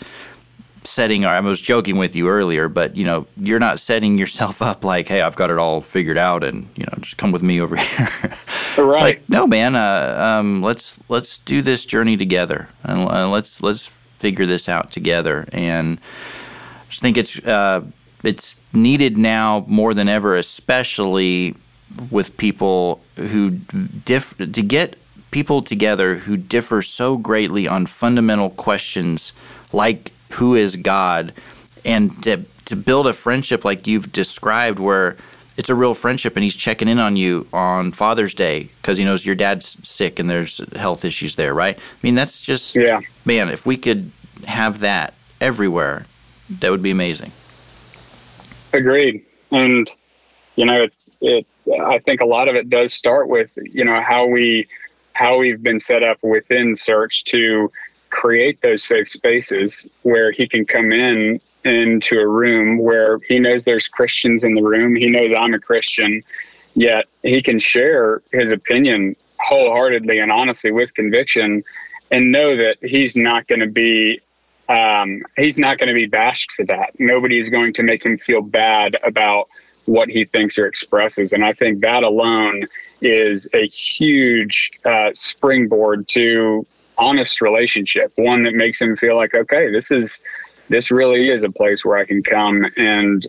setting 0.86 1.26
I 1.26 1.40
was 1.40 1.62
joking 1.62 1.98
with 1.98 2.16
you 2.16 2.30
earlier, 2.30 2.68
but 2.70 2.96
you 2.96 3.06
know, 3.06 3.28
you're 3.38 3.60
not 3.60 3.80
setting 3.80 4.18
yourself 4.18 4.62
up 4.62 4.84
like, 4.84 5.08
hey, 5.08 5.22
I've 5.22 5.36
got 5.36 5.50
it 5.50 5.58
all 5.58 5.82
figured 5.82 6.18
out 6.18 6.44
and, 6.44 6.70
you 6.76 6.86
know, 6.86 6.98
just 7.00 7.18
come 7.18 7.32
with 7.32 7.44
me 7.44 7.62
over 7.62 7.76
here. 7.78 8.10
right. 8.78 9.02
Like, 9.02 9.30
no, 9.30 9.48
man, 9.48 9.76
uh, 9.76 10.16
um, 10.40 10.62
let's 10.62 11.00
let's 11.10 11.38
do 11.38 11.62
this 11.62 11.86
journey 11.86 12.18
together 12.18 12.70
and 12.84 13.10
uh, 13.10 13.30
let's 13.30 13.62
let's 13.62 13.86
figure 13.86 14.46
this 14.46 14.70
out 14.70 14.92
together 14.92 15.46
and 15.52 16.00
I 16.00 16.90
just 16.90 17.02
think 17.02 17.18
it's 17.18 17.40
uh, 17.40 17.82
it's 18.24 18.56
needed 18.72 19.18
now 19.18 19.66
more 19.68 19.94
than 19.94 20.08
ever, 20.08 20.36
especially 20.36 21.56
with 22.10 22.36
people 22.38 23.02
who 23.16 23.52
diff 23.52 24.36
to 24.38 24.48
get 24.48 24.98
people 25.32 25.62
together 25.62 26.16
who 26.16 26.38
differ 26.38 26.82
so 26.82 27.18
greatly 27.18 27.68
on 27.68 27.86
fundamental 27.86 28.52
questions 28.52 29.34
like 29.72 30.12
who 30.34 30.56
is 30.56 30.76
God, 30.76 31.34
and 31.84 32.22
to, 32.24 32.46
to 32.66 32.76
build 32.76 33.08
a 33.08 33.14
friendship 33.14 33.66
like 33.66 33.88
you've 33.88 34.12
described, 34.12 34.80
where 34.80 35.18
it's 35.58 35.70
a 35.70 35.76
real 35.76 35.94
friendship 35.94 36.36
and 36.36 36.44
he's 36.44 36.56
checking 36.56 36.88
in 36.88 37.00
on 37.00 37.16
you 37.16 37.48
on 37.54 37.92
Father's 37.92 38.34
Day 38.34 38.70
because 38.82 38.98
he 38.98 39.06
knows 39.06 39.26
your 39.26 39.36
dad's 39.36 39.78
sick 39.88 40.18
and 40.18 40.30
there's 40.30 40.62
health 40.76 41.06
issues 41.06 41.36
there, 41.36 41.54
right? 41.54 41.78
I 41.78 41.82
mean, 42.02 42.16
that's 42.16 42.42
just, 42.42 42.76
yeah. 42.76 43.02
man, 43.24 43.50
if 43.50 43.66
we 43.66 43.78
could 43.78 44.12
have 44.46 44.80
that 44.80 45.14
everywhere, 45.40 46.06
that 46.50 46.72
would 46.72 46.82
be 46.82 46.92
amazing. 46.92 47.32
Agreed. 48.74 49.24
And, 49.52 49.88
you 50.56 50.66
know, 50.66 50.82
it's, 50.82 51.12
it, 51.22 51.46
I 51.86 52.00
think 52.00 52.22
a 52.22 52.26
lot 52.26 52.48
of 52.48 52.56
it 52.56 52.70
does 52.70 52.92
start 52.94 53.30
with, 53.30 53.52
you 53.58 53.86
know, 53.86 54.02
how 54.02 54.26
we, 54.26 54.66
how 55.14 55.38
we've 55.38 55.62
been 55.62 55.80
set 55.80 56.02
up 56.02 56.18
within 56.24 56.76
search 56.76 57.26
to 57.26 57.72
create 58.14 58.62
those 58.62 58.84
safe 58.84 59.10
spaces 59.10 59.88
where 60.04 60.32
he 60.32 60.48
can 60.48 60.66
come 60.66 60.92
in 60.92 61.42
into 61.66 62.20
a 62.20 62.28
room 62.28 62.78
where 62.78 63.18
he 63.28 63.40
knows 63.40 63.66
there's 63.66 63.88
Christians 63.88 64.44
in 64.44 64.54
the 64.54 64.62
room. 64.62 64.96
He 64.96 65.08
knows 65.08 65.34
I'm 65.34 65.54
a 65.56 65.60
Christian, 65.60 66.22
yet 66.76 67.06
he 67.24 67.42
can 67.42 67.58
share 67.58 68.22
his 68.32 68.52
opinion 68.52 69.16
wholeheartedly 69.40 70.20
and 70.20 70.32
honestly 70.32 70.72
with 70.72 70.94
conviction 70.94 71.64
and 72.12 72.32
know 72.32 72.56
that 72.56 72.78
he's 72.82 73.18
not 73.18 73.48
going 73.48 73.62
to 73.62 73.68
be 73.68 74.22
um, 74.70 75.24
he's 75.36 75.58
not 75.58 75.78
going 75.78 75.90
to 75.90 75.94
be 75.94 76.06
bashed 76.06 76.52
for 76.52 76.66
that. 76.66 76.92
Nobody 77.00 77.38
is 77.38 77.50
going 77.50 77.74
to 77.74 77.84
make 77.84 78.06
him 78.06 78.18
feel 78.18 78.42
bad 78.42 78.96
about 79.04 79.50
what 79.86 80.08
he 80.08 80.24
thinks 80.24 80.58
or 80.58 80.68
expresses. 80.68 81.34
And 81.34 81.44
I 81.44 81.52
think 81.52 81.82
that 81.82 82.04
alone 82.04 82.68
is 83.02 83.50
a 83.54 83.68
huge 83.68 84.72
uh, 84.86 85.10
springboard 85.14 86.08
to 86.10 86.66
honest 86.98 87.42
relationship, 87.42 88.12
one 88.16 88.44
that 88.44 88.54
makes 88.54 88.82
him 88.82 88.96
feel 88.96 89.16
like, 89.16 89.34
okay, 89.34 89.72
this 89.72 89.92
is 89.92 90.22
this 90.70 90.92
really 90.92 91.30
is 91.30 91.44
a 91.44 91.50
place 91.50 91.84
where 91.84 91.98
I 91.98 92.06
can 92.06 92.24
come 92.24 92.66
and 92.78 93.26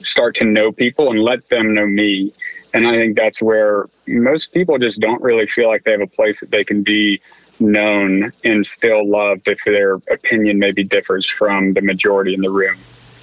start 0.00 0.34
to 0.36 0.44
know 0.44 0.70
people 0.70 1.10
and 1.10 1.20
let 1.20 1.48
them 1.48 1.74
know 1.74 1.86
me. 1.86 2.32
And 2.72 2.86
I 2.86 2.92
think 2.92 3.16
that's 3.16 3.42
where 3.42 3.86
most 4.06 4.52
people 4.52 4.78
just 4.78 5.00
don't 5.00 5.20
really 5.22 5.46
feel 5.46 5.68
like 5.68 5.84
they 5.84 5.92
have 5.92 6.00
a 6.00 6.06
place 6.06 6.40
that 6.40 6.50
they 6.50 6.64
can 6.64 6.82
be 6.82 7.20
known 7.60 8.32
and 8.44 8.64
still 8.64 9.08
loved 9.08 9.48
if 9.48 9.62
their 9.64 9.94
opinion 9.94 10.58
maybe 10.58 10.84
differs 10.84 11.28
from 11.28 11.74
the 11.74 11.82
majority 11.82 12.34
in 12.34 12.40
the 12.40 12.50
room. 12.50 12.78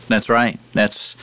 That's 0.08 0.30
right. 0.30 0.60
That's 0.74 1.16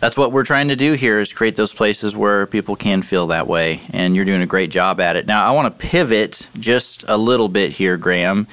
that's 0.00 0.16
what 0.16 0.32
we're 0.32 0.44
trying 0.44 0.68
to 0.68 0.76
do 0.76 0.94
here 0.94 1.20
is 1.20 1.32
create 1.32 1.56
those 1.56 1.72
places 1.72 2.16
where 2.16 2.46
people 2.46 2.74
can 2.74 3.02
feel 3.02 3.28
that 3.28 3.46
way 3.46 3.82
and 3.90 4.16
you're 4.16 4.24
doing 4.24 4.42
a 4.42 4.46
great 4.46 4.70
job 4.70 5.00
at 5.00 5.16
it. 5.16 5.26
Now 5.26 5.46
i 5.46 5.52
want 5.52 5.78
to 5.78 5.86
pivot 5.86 6.48
just 6.58 7.04
a 7.06 7.16
little 7.16 7.48
bit 7.48 7.72
here 7.72 7.96
graham 7.96 8.46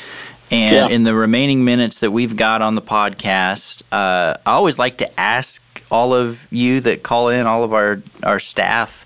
and 0.51 0.75
yeah. 0.75 0.96
in 0.96 1.04
the 1.04 1.16
remaining 1.16 1.66
minutes 1.66 2.00
that 2.00 2.12
we've 2.12 2.36
got 2.36 2.62
on 2.62 2.75
the 2.75 2.82
podcast 2.82 3.82
uh, 3.92 4.38
i 4.46 4.51
always 4.51 4.77
like 4.77 4.98
to 5.00 5.20
ask 5.20 5.62
all 5.89 6.13
of 6.13 6.48
you 6.51 6.80
that 6.82 7.04
call 7.04 7.30
in 7.30 7.48
all 7.48 7.63
of 7.63 7.74
our, 7.74 8.01
our 8.24 8.39
staff 8.39 9.06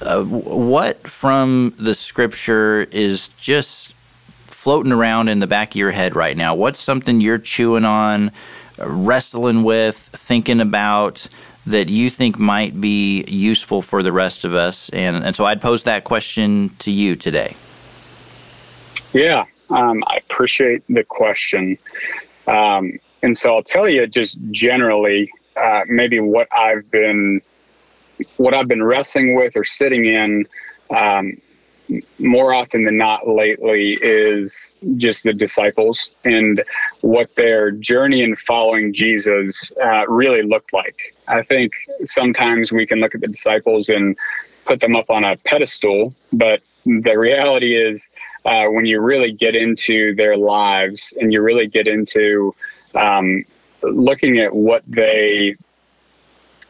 uh, 0.00 0.22
what 0.22 1.08
from 1.08 1.74
the 1.78 1.94
scripture 1.94 2.86
is 2.92 3.28
just 3.36 3.94
floating 4.46 4.92
around 4.92 5.28
in 5.28 5.38
the 5.38 5.46
back 5.46 5.70
of 5.70 5.76
your 5.76 5.92
head 5.92 6.14
right 6.14 6.36
now? 6.36 6.54
What's 6.54 6.80
something 6.80 7.20
you're 7.20 7.38
chewing 7.38 7.84
on 7.84 8.32
wrestling 8.78 9.62
with 9.62 9.96
thinking 9.96 10.60
about 10.60 11.28
that 11.70 11.88
you 11.88 12.10
think 12.10 12.38
might 12.38 12.80
be 12.80 13.24
useful 13.28 13.82
for 13.82 14.02
the 14.02 14.12
rest 14.12 14.44
of 14.44 14.54
us? 14.54 14.88
And, 14.90 15.24
and 15.24 15.36
so 15.36 15.44
I'd 15.44 15.60
pose 15.60 15.84
that 15.84 16.04
question 16.04 16.74
to 16.80 16.90
you 16.90 17.16
today. 17.16 17.56
Yeah, 19.12 19.44
um, 19.70 20.02
I 20.06 20.16
appreciate 20.16 20.82
the 20.88 21.04
question. 21.04 21.78
Um, 22.46 22.98
and 23.22 23.36
so 23.36 23.54
I'll 23.54 23.62
tell 23.62 23.88
you 23.88 24.06
just 24.06 24.38
generally, 24.50 25.30
uh, 25.56 25.82
maybe 25.88 26.20
what 26.20 26.48
I've 26.52 26.90
been, 26.90 27.40
what 28.36 28.54
I've 28.54 28.68
been 28.68 28.82
wrestling 28.82 29.34
with 29.34 29.56
or 29.56 29.64
sitting 29.64 30.04
in 30.04 30.46
um, 30.90 31.40
more 32.18 32.52
often 32.52 32.84
than 32.84 32.96
not 32.96 33.26
lately 33.26 33.98
is 34.02 34.72
just 34.96 35.24
the 35.24 35.32
disciples 35.32 36.10
and 36.24 36.62
what 37.00 37.34
their 37.36 37.70
journey 37.70 38.22
in 38.22 38.36
following 38.36 38.92
Jesus 38.92 39.72
uh, 39.82 40.06
really 40.08 40.42
looked 40.42 40.72
like. 40.72 41.14
I 41.28 41.42
think 41.42 41.72
sometimes 42.04 42.72
we 42.72 42.86
can 42.86 43.00
look 43.00 43.14
at 43.14 43.20
the 43.20 43.28
disciples 43.28 43.88
and 43.88 44.16
put 44.64 44.80
them 44.80 44.96
up 44.96 45.08
on 45.08 45.24
a 45.24 45.36
pedestal, 45.38 46.14
but 46.32 46.62
the 46.84 47.18
reality 47.18 47.74
is 47.74 48.10
uh, 48.44 48.66
when 48.66 48.86
you 48.86 49.00
really 49.00 49.32
get 49.32 49.54
into 49.54 50.14
their 50.14 50.36
lives 50.36 51.14
and 51.20 51.32
you 51.32 51.42
really 51.42 51.66
get 51.66 51.86
into 51.86 52.54
um, 52.94 53.44
looking 53.82 54.38
at 54.38 54.54
what 54.54 54.82
they 54.86 55.56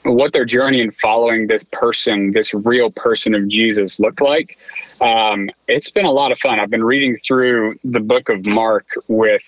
what 0.08 0.32
their 0.32 0.44
journey 0.44 0.80
in 0.80 0.90
following 0.90 1.46
this 1.46 1.64
person, 1.64 2.32
this 2.32 2.54
real 2.54 2.90
person 2.90 3.34
of 3.34 3.48
Jesus 3.48 4.00
looked 4.00 4.20
like. 4.20 4.58
Um, 5.00 5.50
it's 5.66 5.90
been 5.90 6.04
a 6.04 6.10
lot 6.10 6.32
of 6.32 6.38
fun. 6.38 6.58
I've 6.58 6.70
been 6.70 6.84
reading 6.84 7.16
through 7.18 7.78
the 7.84 8.00
book 8.00 8.28
of 8.28 8.44
Mark 8.46 8.86
with 9.08 9.42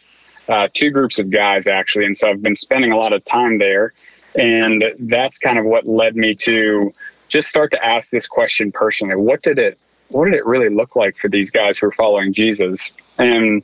uh, 0.49 0.69
two 0.73 0.91
groups 0.91 1.19
of 1.19 1.31
guys, 1.31 1.67
actually. 1.67 2.07
And 2.07 2.17
so 2.17 2.29
I've 2.29 2.43
been 2.43 2.57
spending 2.57 2.93
a 2.93 2.97
lot 2.97 3.13
of 3.13 3.25
time 3.25 3.59
there. 3.59 3.93
And 4.35 4.85
that's 5.01 5.39
kind 5.39 5.59
of 5.59 5.65
what 5.65 5.87
led 5.87 6.17
me 6.17 6.35
to 6.37 6.93
just 7.29 7.49
start 7.49 7.71
to 7.73 7.85
ask 7.85 8.11
this 8.11 8.27
question 8.27 8.71
personally. 8.73 9.17
What 9.17 9.43
did 9.43 9.59
it 9.59 9.79
what 10.09 10.25
did 10.25 10.35
it 10.35 10.45
really 10.45 10.69
look 10.69 10.97
like 10.97 11.17
for 11.17 11.29
these 11.29 11.53
guys 11.53 11.79
who 11.79 11.87
are 11.87 11.93
following 11.93 12.33
Jesus? 12.33 12.91
And 13.19 13.63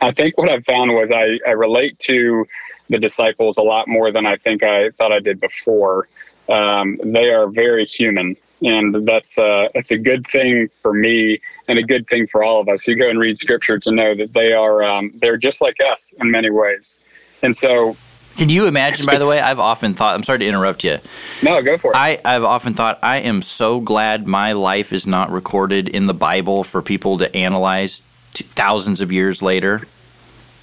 I 0.00 0.12
think 0.12 0.36
what 0.36 0.50
I've 0.50 0.64
found 0.64 0.92
was 0.92 1.10
I, 1.10 1.38
I 1.46 1.52
relate 1.52 1.98
to 2.00 2.46
the 2.88 2.98
disciples 2.98 3.56
a 3.56 3.62
lot 3.62 3.88
more 3.88 4.12
than 4.12 4.26
I 4.26 4.36
think 4.36 4.62
I 4.62 4.90
thought 4.90 5.12
I 5.12 5.20
did 5.20 5.40
before. 5.40 6.08
Um, 6.48 7.00
they 7.02 7.32
are 7.32 7.48
very 7.48 7.86
human, 7.86 8.36
and 8.62 9.06
that's 9.06 9.38
uh, 9.38 9.68
that's 9.74 9.90
a 9.90 9.98
good 9.98 10.26
thing 10.26 10.68
for 10.82 10.92
me 10.92 11.40
and 11.68 11.78
a 11.78 11.82
good 11.82 12.06
thing 12.06 12.26
for 12.26 12.42
all 12.44 12.60
of 12.60 12.68
us 12.68 12.82
who 12.82 12.94
go 12.94 13.08
and 13.08 13.18
read 13.18 13.38
Scripture 13.38 13.78
to 13.78 13.90
know 13.90 14.14
that 14.14 14.32
they 14.32 14.52
are 14.52 14.82
um, 14.82 15.12
they're 15.16 15.36
just 15.38 15.60
like 15.60 15.76
us 15.80 16.12
in 16.20 16.30
many 16.30 16.50
ways. 16.50 17.00
And 17.42 17.56
so, 17.56 17.96
can 18.36 18.48
you 18.48 18.66
imagine? 18.66 19.06
By 19.06 19.18
the 19.18 19.26
way, 19.26 19.40
I've 19.40 19.58
often 19.58 19.94
thought. 19.94 20.14
I'm 20.14 20.22
sorry 20.22 20.40
to 20.40 20.46
interrupt 20.46 20.84
you. 20.84 20.98
No, 21.42 21.62
go 21.62 21.78
for 21.78 21.92
it. 21.92 21.96
I, 21.96 22.18
I've 22.24 22.44
often 22.44 22.74
thought 22.74 22.98
I 23.02 23.18
am 23.18 23.42
so 23.42 23.80
glad 23.80 24.26
my 24.26 24.52
life 24.52 24.92
is 24.92 25.06
not 25.06 25.30
recorded 25.30 25.88
in 25.88 26.06
the 26.06 26.14
Bible 26.14 26.64
for 26.64 26.82
people 26.82 27.18
to 27.18 27.34
analyze 27.34 28.02
thousands 28.34 29.00
of 29.00 29.12
years 29.12 29.40
later. 29.40 29.82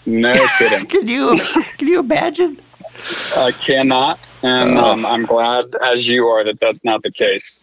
No 0.06 0.34
kidding. 0.58 0.88
can 0.88 1.08
you 1.08 1.38
can 1.78 1.88
you 1.88 2.00
imagine? 2.00 2.60
I 3.36 3.52
cannot, 3.52 4.34
and 4.44 4.78
oh. 4.78 4.92
um, 4.92 5.06
I'm 5.06 5.26
glad, 5.26 5.76
as 5.84 6.08
you 6.08 6.28
are, 6.28 6.44
that 6.44 6.60
that's 6.60 6.84
not 6.86 7.02
the 7.04 7.12
case. 7.12 7.60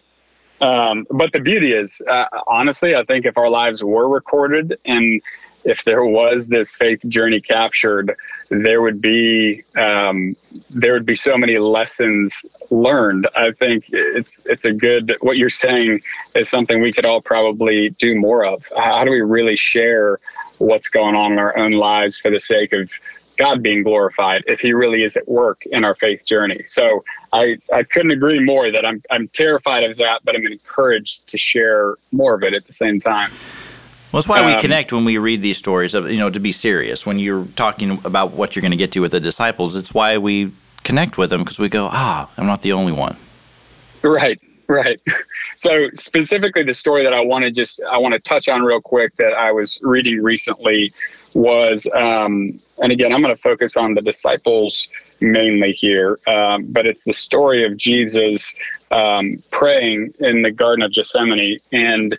Um, 0.61 1.07
but 1.09 1.31
the 1.31 1.39
beauty 1.39 1.71
is, 1.71 2.01
uh, 2.09 2.25
honestly, 2.47 2.95
I 2.95 3.03
think 3.05 3.25
if 3.25 3.37
our 3.37 3.49
lives 3.49 3.83
were 3.83 4.09
recorded 4.09 4.77
and 4.85 5.21
if 5.63 5.83
there 5.83 6.05
was 6.05 6.47
this 6.47 6.73
faith 6.73 6.99
journey 7.07 7.41
captured, 7.41 8.15
there 8.49 8.81
would 8.81 9.01
be 9.01 9.63
um, 9.77 10.35
there 10.69 10.93
would 10.93 11.05
be 11.05 11.15
so 11.15 11.37
many 11.37 11.57
lessons 11.57 12.45
learned. 12.69 13.27
I 13.35 13.51
think 13.51 13.85
it's 13.89 14.41
it's 14.45 14.65
a 14.65 14.71
good 14.71 15.15
what 15.21 15.37
you're 15.37 15.49
saying 15.49 16.01
is 16.35 16.49
something 16.49 16.81
we 16.81 16.93
could 16.93 17.05
all 17.05 17.21
probably 17.21 17.89
do 17.91 18.15
more 18.15 18.45
of. 18.45 18.67
How 18.75 19.03
do 19.03 19.11
we 19.11 19.21
really 19.21 19.55
share 19.55 20.19
what's 20.59 20.87
going 20.87 21.15
on 21.15 21.33
in 21.33 21.39
our 21.39 21.57
own 21.57 21.71
lives 21.71 22.19
for 22.19 22.29
the 22.31 22.39
sake 22.39 22.71
of 22.73 22.91
God 23.37 23.63
being 23.63 23.83
glorified 23.83 24.43
if 24.47 24.59
he 24.59 24.73
really 24.73 25.03
is 25.03 25.15
at 25.15 25.27
work 25.27 25.65
in 25.65 25.85
our 25.85 25.95
faith 25.95 26.25
journey. 26.25 26.61
So 26.67 27.03
I, 27.31 27.57
I 27.73 27.83
couldn't 27.83 28.11
agree 28.11 28.39
more 28.39 28.69
that 28.69 28.85
I'm, 28.85 29.01
I'm 29.09 29.29
terrified 29.29 29.83
of 29.85 29.97
that, 29.97 30.21
but 30.25 30.35
I'm 30.35 30.45
encouraged 30.45 31.27
to 31.27 31.37
share 31.37 31.95
more 32.11 32.35
of 32.35 32.43
it 32.43 32.53
at 32.53 32.65
the 32.65 32.73
same 32.73 32.99
time. 32.99 33.31
Well, 34.11 34.21
that's 34.21 34.27
why 34.27 34.41
um, 34.41 34.47
we 34.47 34.59
connect 34.59 34.91
when 34.91 35.05
we 35.05 35.17
read 35.17 35.41
these 35.41 35.57
stories 35.57 35.93
of, 35.93 36.11
you 36.11 36.17
know, 36.17 36.29
to 36.29 36.39
be 36.39 36.51
serious. 36.51 37.05
When 37.05 37.17
you're 37.17 37.45
talking 37.55 37.91
about 38.03 38.31
what 38.31 38.55
you're 38.55 38.61
going 38.61 38.71
to 38.71 38.77
get 38.77 38.91
to 38.93 38.99
with 38.99 39.11
the 39.11 39.19
disciples, 39.19 39.75
it's 39.75 39.93
why 39.93 40.17
we 40.17 40.51
connect 40.83 41.17
with 41.17 41.29
them 41.29 41.43
because 41.43 41.59
we 41.59 41.69
go, 41.69 41.87
ah, 41.89 42.29
I'm 42.35 42.45
not 42.47 42.61
the 42.61 42.73
only 42.73 42.91
one. 42.91 43.15
Right. 44.01 44.41
Right. 44.69 45.01
So 45.55 45.89
specifically, 45.95 46.63
the 46.63 46.75
story 46.75 47.03
that 47.03 47.11
I 47.11 47.21
want 47.21 47.43
to 47.43 47.51
just 47.51 47.81
I 47.91 47.97
want 47.97 48.13
to 48.13 48.19
touch 48.19 48.47
on 48.47 48.61
real 48.61 48.79
quick 48.79 49.15
that 49.17 49.33
I 49.33 49.51
was 49.51 49.79
reading 49.81 50.21
recently 50.21 50.93
was 51.33 51.87
um, 51.93 52.59
and 52.81 52.91
again, 52.91 53.11
I'm 53.11 53.21
going 53.21 53.35
to 53.35 53.41
focus 53.41 53.75
on 53.77 53.93
the 53.93 54.01
disciples 54.01 54.87
mainly 55.19 55.73
here, 55.73 56.19
um, 56.27 56.65
but 56.69 56.85
it's 56.85 57.03
the 57.03 57.13
story 57.13 57.65
of 57.65 57.75
Jesus 57.77 58.55
um, 58.91 59.43
praying 59.51 60.13
in 60.19 60.43
the 60.43 60.51
Garden 60.51 60.83
of 60.83 60.93
Gethsemane. 60.93 61.59
And 61.71 62.17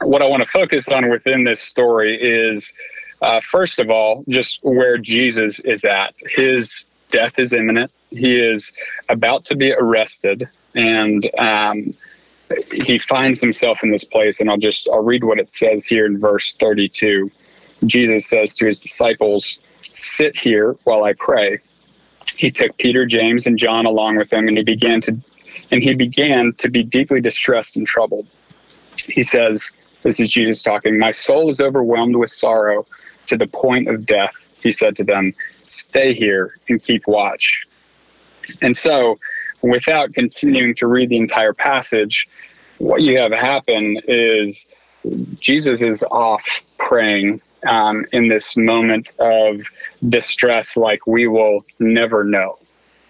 what 0.00 0.22
I 0.22 0.26
want 0.26 0.42
to 0.42 0.48
focus 0.48 0.88
on 0.88 1.10
within 1.10 1.44
this 1.44 1.60
story 1.60 2.16
is, 2.20 2.74
uh, 3.22 3.40
first 3.40 3.80
of 3.80 3.90
all, 3.90 4.24
just 4.28 4.60
where 4.62 4.98
Jesus 4.98 5.58
is 5.60 5.84
at. 5.84 6.14
His 6.28 6.84
death 7.10 7.38
is 7.38 7.52
imminent. 7.52 7.90
He 8.10 8.36
is 8.36 8.72
about 9.08 9.44
to 9.46 9.56
be 9.56 9.72
arrested, 9.72 10.48
and 10.76 11.28
um, 11.38 11.94
he 12.72 12.98
finds 12.98 13.40
himself 13.40 13.82
in 13.82 13.90
this 13.90 14.04
place. 14.04 14.40
And 14.40 14.48
I'll 14.48 14.56
just 14.56 14.88
I'll 14.88 15.02
read 15.02 15.24
what 15.24 15.40
it 15.40 15.50
says 15.50 15.84
here 15.84 16.06
in 16.06 16.20
verse 16.20 16.56
32. 16.56 17.30
Jesus 17.84 18.26
says 18.26 18.54
to 18.56 18.66
his 18.66 18.80
disciples, 18.80 19.58
"Sit 19.82 20.36
here 20.36 20.76
while 20.84 21.04
I 21.04 21.14
pray." 21.14 21.58
He 22.36 22.50
took 22.50 22.76
Peter, 22.76 23.06
James, 23.06 23.46
and 23.46 23.58
John 23.58 23.86
along 23.86 24.16
with 24.16 24.32
him, 24.32 24.46
and 24.46 24.58
he 24.58 24.64
began 24.64 25.00
to 25.02 25.16
and 25.70 25.82
he 25.82 25.94
began 25.94 26.52
to 26.58 26.70
be 26.70 26.82
deeply 26.82 27.20
distressed 27.20 27.76
and 27.76 27.86
troubled. 27.86 28.26
He 28.96 29.22
says, 29.22 29.72
This 30.02 30.20
is 30.20 30.30
Jesus 30.30 30.62
talking, 30.62 30.98
My 30.98 31.10
soul 31.10 31.48
is 31.48 31.60
overwhelmed 31.60 32.16
with 32.16 32.30
sorrow 32.30 32.86
to 33.26 33.36
the 33.36 33.46
point 33.46 33.88
of 33.88 34.06
death. 34.06 34.34
He 34.62 34.70
said 34.70 34.96
to 34.96 35.04
them, 35.04 35.34
Stay 35.66 36.14
here 36.14 36.56
and 36.68 36.82
keep 36.82 37.06
watch. 37.06 37.66
And 38.62 38.76
so, 38.76 39.18
without 39.70 40.12
continuing 40.14 40.74
to 40.76 40.86
read 40.86 41.08
the 41.08 41.16
entire 41.16 41.52
passage, 41.52 42.28
what 42.78 43.02
you 43.02 43.18
have 43.18 43.32
happen 43.32 43.98
is 44.06 44.66
Jesus 45.36 45.82
is 45.82 46.04
off 46.10 46.44
praying 46.78 47.40
um, 47.66 48.04
in 48.12 48.28
this 48.28 48.56
moment 48.56 49.12
of 49.18 49.62
distress 50.08 50.76
like 50.76 51.06
we 51.06 51.26
will 51.26 51.64
never 51.78 52.24
know. 52.24 52.58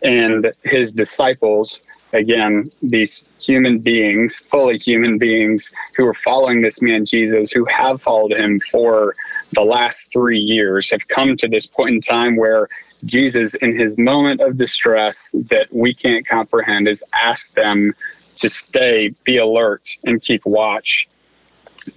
And 0.02 0.52
his 0.62 0.92
disciples 0.92 1.82
again, 2.12 2.70
these 2.82 3.22
human 3.40 3.78
beings, 3.78 4.38
fully 4.38 4.78
human 4.78 5.18
beings 5.18 5.72
who 5.96 6.06
are 6.06 6.14
following 6.14 6.62
this 6.62 6.80
man 6.80 7.04
Jesus, 7.04 7.50
who 7.52 7.64
have 7.66 8.00
followed 8.02 8.32
him 8.32 8.60
for 8.60 9.14
the 9.52 9.62
last 9.62 10.12
three 10.12 10.38
years, 10.38 10.90
have 10.90 11.06
come 11.08 11.36
to 11.36 11.48
this 11.48 11.66
point 11.66 11.94
in 11.94 12.00
time 12.00 12.36
where 12.36 12.68
Jesus, 13.04 13.54
in 13.56 13.78
his 13.78 13.98
moment 13.98 14.40
of 14.40 14.56
distress 14.56 15.34
that 15.48 15.72
we 15.72 15.94
can't 15.94 16.26
comprehend, 16.26 16.86
has 16.86 17.02
asked 17.14 17.54
them 17.54 17.94
to 18.36 18.48
stay, 18.48 19.14
be 19.24 19.36
alert, 19.38 19.96
and 20.04 20.20
keep 20.22 20.44
watch. 20.44 21.08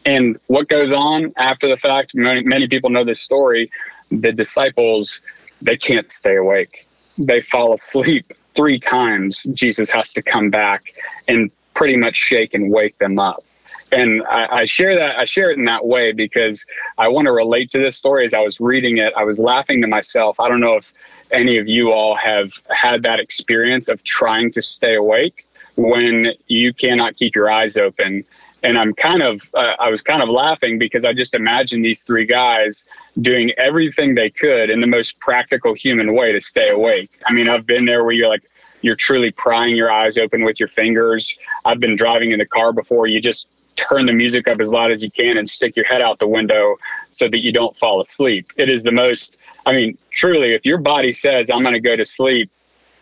And 0.05 0.39
what 0.47 0.67
goes 0.67 0.93
on 0.93 1.33
after 1.37 1.67
the 1.67 1.77
fact, 1.77 2.11
many, 2.13 2.43
many 2.43 2.67
people 2.67 2.89
know 2.89 3.03
this 3.03 3.21
story. 3.21 3.71
The 4.11 4.31
disciples, 4.31 5.21
they 5.61 5.77
can't 5.77 6.11
stay 6.11 6.35
awake. 6.35 6.87
They 7.17 7.41
fall 7.41 7.73
asleep 7.73 8.33
three 8.55 8.79
times 8.79 9.43
Jesus 9.53 9.89
has 9.89 10.13
to 10.13 10.21
come 10.21 10.49
back 10.49 10.93
and 11.27 11.51
pretty 11.73 11.97
much 11.97 12.15
shake 12.15 12.53
and 12.53 12.71
wake 12.71 12.97
them 12.97 13.19
up. 13.19 13.43
And 13.91 14.23
I, 14.23 14.59
I, 14.59 14.65
share 14.65 14.95
that 14.95 15.17
I 15.17 15.25
share 15.25 15.49
it 15.49 15.57
in 15.57 15.65
that 15.65 15.85
way 15.85 16.11
because 16.11 16.65
I 16.97 17.07
want 17.07 17.25
to 17.25 17.31
relate 17.31 17.71
to 17.71 17.79
this 17.79 17.97
story. 17.97 18.23
As 18.23 18.33
I 18.33 18.39
was 18.39 18.59
reading 18.59 18.97
it, 18.97 19.13
I 19.17 19.23
was 19.23 19.39
laughing 19.39 19.81
to 19.81 19.87
myself. 19.87 20.39
I 20.39 20.47
don't 20.47 20.59
know 20.59 20.75
if 20.75 20.93
any 21.31 21.57
of 21.57 21.67
you 21.67 21.91
all 21.91 22.15
have 22.15 22.51
had 22.69 23.03
that 23.03 23.19
experience 23.19 23.87
of 23.87 24.03
trying 24.03 24.51
to 24.51 24.61
stay 24.61 24.95
awake 24.95 25.47
when 25.75 26.33
you 26.47 26.73
cannot 26.73 27.15
keep 27.15 27.35
your 27.35 27.49
eyes 27.49 27.77
open 27.77 28.25
and 28.63 28.77
I'm 28.77 28.93
kind 28.93 29.21
of 29.21 29.41
uh, 29.53 29.75
I 29.79 29.89
was 29.89 30.01
kind 30.01 30.21
of 30.21 30.29
laughing 30.29 30.79
because 30.79 31.05
I 31.05 31.13
just 31.13 31.33
imagined 31.33 31.83
these 31.85 32.03
three 32.03 32.25
guys 32.25 32.85
doing 33.21 33.51
everything 33.57 34.15
they 34.15 34.29
could 34.29 34.69
in 34.69 34.81
the 34.81 34.87
most 34.87 35.19
practical 35.19 35.73
human 35.73 36.13
way 36.13 36.31
to 36.31 36.39
stay 36.39 36.69
awake. 36.69 37.09
I 37.25 37.33
mean, 37.33 37.47
I've 37.49 37.65
been 37.65 37.85
there 37.85 38.03
where 38.03 38.13
you're 38.13 38.29
like 38.29 38.43
you're 38.81 38.95
truly 38.95 39.31
prying 39.31 39.75
your 39.75 39.91
eyes 39.91 40.17
open 40.17 40.43
with 40.43 40.59
your 40.59 40.69
fingers. 40.69 41.37
I've 41.65 41.79
been 41.79 41.95
driving 41.95 42.31
in 42.31 42.39
the 42.39 42.45
car 42.45 42.71
before 42.71 43.07
you 43.07 43.19
just 43.19 43.47
turn 43.79 44.05
the 44.05 44.13
music 44.13 44.47
up 44.47 44.59
as 44.59 44.69
loud 44.69 44.91
as 44.91 45.03
you 45.03 45.11
can 45.11 45.37
and 45.37 45.49
stick 45.49 45.75
your 45.75 45.85
head 45.85 46.01
out 46.01 46.19
the 46.19 46.27
window 46.27 46.77
so 47.09 47.27
that 47.27 47.39
you 47.39 47.51
don't 47.51 47.75
fall 47.77 48.01
asleep. 48.01 48.51
It 48.57 48.69
is 48.69 48.83
the 48.83 48.91
most 48.91 49.37
I 49.65 49.73
mean, 49.73 49.97
truly 50.11 50.53
if 50.53 50.65
your 50.65 50.77
body 50.77 51.13
says 51.13 51.49
I'm 51.49 51.61
going 51.61 51.73
to 51.73 51.79
go 51.79 51.95
to 51.95 52.05
sleep, 52.05 52.49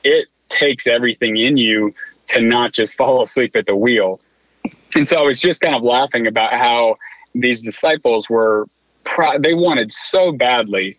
it 0.03 0.27
takes 0.49 0.87
everything 0.87 1.37
in 1.37 1.57
you 1.57 1.93
to 2.27 2.41
not 2.41 2.73
just 2.73 2.95
fall 2.97 3.21
asleep 3.21 3.55
at 3.55 3.65
the 3.65 3.75
wheel 3.75 4.19
and 4.95 5.07
so 5.07 5.17
I 5.17 5.21
was 5.21 5.39
just 5.39 5.61
kind 5.61 5.75
of 5.75 5.83
laughing 5.83 6.27
about 6.27 6.53
how 6.53 6.97
these 7.35 7.61
disciples 7.61 8.29
were, 8.29 8.67
they 9.39 9.53
wanted 9.53 9.91
so 9.93 10.31
badly 10.31 10.97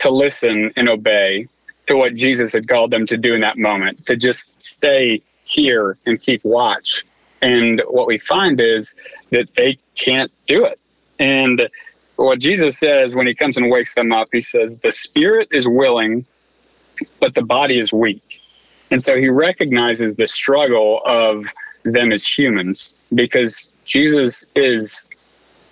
to 0.00 0.10
listen 0.10 0.72
and 0.76 0.88
obey 0.88 1.48
to 1.86 1.96
what 1.96 2.14
Jesus 2.14 2.52
had 2.52 2.68
called 2.68 2.90
them 2.90 3.06
to 3.06 3.16
do 3.16 3.34
in 3.34 3.40
that 3.42 3.56
moment, 3.56 4.06
to 4.06 4.16
just 4.16 4.60
stay 4.60 5.22
here 5.44 5.96
and 6.06 6.20
keep 6.20 6.44
watch. 6.44 7.04
And 7.42 7.82
what 7.88 8.06
we 8.06 8.18
find 8.18 8.60
is 8.60 8.94
that 9.30 9.54
they 9.54 9.78
can't 9.94 10.30
do 10.46 10.64
it. 10.64 10.80
And 11.18 11.68
what 12.16 12.38
Jesus 12.38 12.78
says 12.78 13.14
when 13.14 13.26
he 13.26 13.34
comes 13.34 13.56
and 13.56 13.70
wakes 13.70 13.94
them 13.94 14.12
up, 14.12 14.28
he 14.32 14.40
says, 14.40 14.78
The 14.78 14.90
spirit 14.90 15.48
is 15.52 15.68
willing, 15.68 16.24
but 17.20 17.34
the 17.34 17.42
body 17.42 17.78
is 17.78 17.92
weak. 17.92 18.40
And 18.90 19.02
so 19.02 19.16
he 19.16 19.28
recognizes 19.28 20.16
the 20.16 20.26
struggle 20.26 21.02
of 21.04 21.44
them 21.84 22.12
as 22.12 22.26
humans 22.26 22.92
because 23.14 23.68
Jesus 23.84 24.44
is 24.54 25.06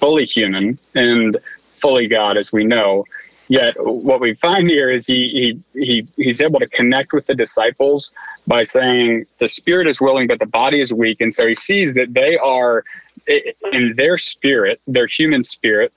fully 0.01 0.25
human 0.25 0.79
and 0.95 1.37
fully 1.73 2.07
God, 2.07 2.37
as 2.37 2.53
we 2.53 2.65
know. 2.65 3.05
Yet, 3.49 3.75
what 3.79 4.21
we 4.21 4.35
find 4.35 4.69
here 4.71 4.91
is 4.91 5.07
he, 5.07 5.61
he, 5.75 5.81
he, 5.85 6.09
he's 6.17 6.41
able 6.41 6.61
to 6.61 6.69
connect 6.69 7.13
with 7.13 7.27
the 7.27 7.35
disciples 7.35 8.13
by 8.47 8.63
saying, 8.63 9.27
The 9.39 9.49
spirit 9.49 9.87
is 9.87 10.01
willing, 10.01 10.27
but 10.27 10.39
the 10.39 10.47
body 10.47 10.81
is 10.81 10.93
weak. 10.93 11.21
And 11.21 11.33
so 11.33 11.47
he 11.47 11.55
sees 11.55 11.95
that 11.95 12.15
they 12.15 12.39
are, 12.39 12.85
in 13.27 13.95
their 13.97 14.17
spirit, 14.17 14.81
their 14.87 15.07
human 15.07 15.43
spirit, 15.43 15.93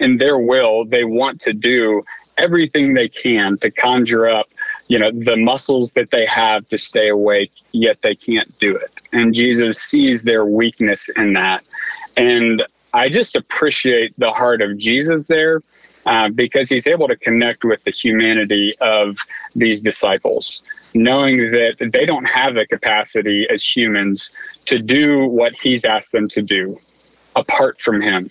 in 0.00 0.18
their 0.18 0.38
will, 0.38 0.84
they 0.84 1.04
want 1.04 1.40
to 1.42 1.52
do 1.52 2.02
everything 2.38 2.94
they 2.94 3.08
can 3.08 3.56
to 3.58 3.70
conjure 3.70 4.28
up 4.28 4.46
you 4.88 4.98
know 4.98 5.10
the 5.10 5.36
muscles 5.36 5.94
that 5.94 6.10
they 6.10 6.26
have 6.26 6.66
to 6.68 6.78
stay 6.78 7.08
awake 7.08 7.52
yet 7.72 8.00
they 8.02 8.14
can't 8.14 8.58
do 8.58 8.76
it. 8.76 9.00
And 9.12 9.34
jesus 9.34 9.78
sees 9.80 10.22
their 10.22 10.44
weakness 10.44 11.08
in 11.16 11.32
that. 11.32 11.64
And 12.16 12.62
i 12.92 13.08
just 13.08 13.36
appreciate 13.36 14.12
the 14.18 14.30
heart 14.30 14.60
of 14.60 14.76
jesus 14.76 15.26
there 15.26 15.62
uh, 16.06 16.28
because 16.28 16.68
he's 16.68 16.86
able 16.86 17.08
to 17.08 17.16
connect 17.16 17.64
with 17.64 17.82
the 17.84 17.90
humanity 17.90 18.72
of 18.80 19.18
these 19.54 19.82
disciples 19.82 20.62
knowing 20.96 21.36
that 21.52 21.76
they 21.92 22.06
don't 22.06 22.24
have 22.24 22.54
the 22.54 22.66
capacity 22.66 23.46
as 23.50 23.62
humans 23.62 24.32
to 24.64 24.78
do 24.78 25.26
what 25.26 25.52
he's 25.54 25.84
asked 25.84 26.12
them 26.12 26.26
to 26.28 26.42
do 26.42 26.78
apart 27.34 27.80
from 27.80 28.00
him. 28.00 28.30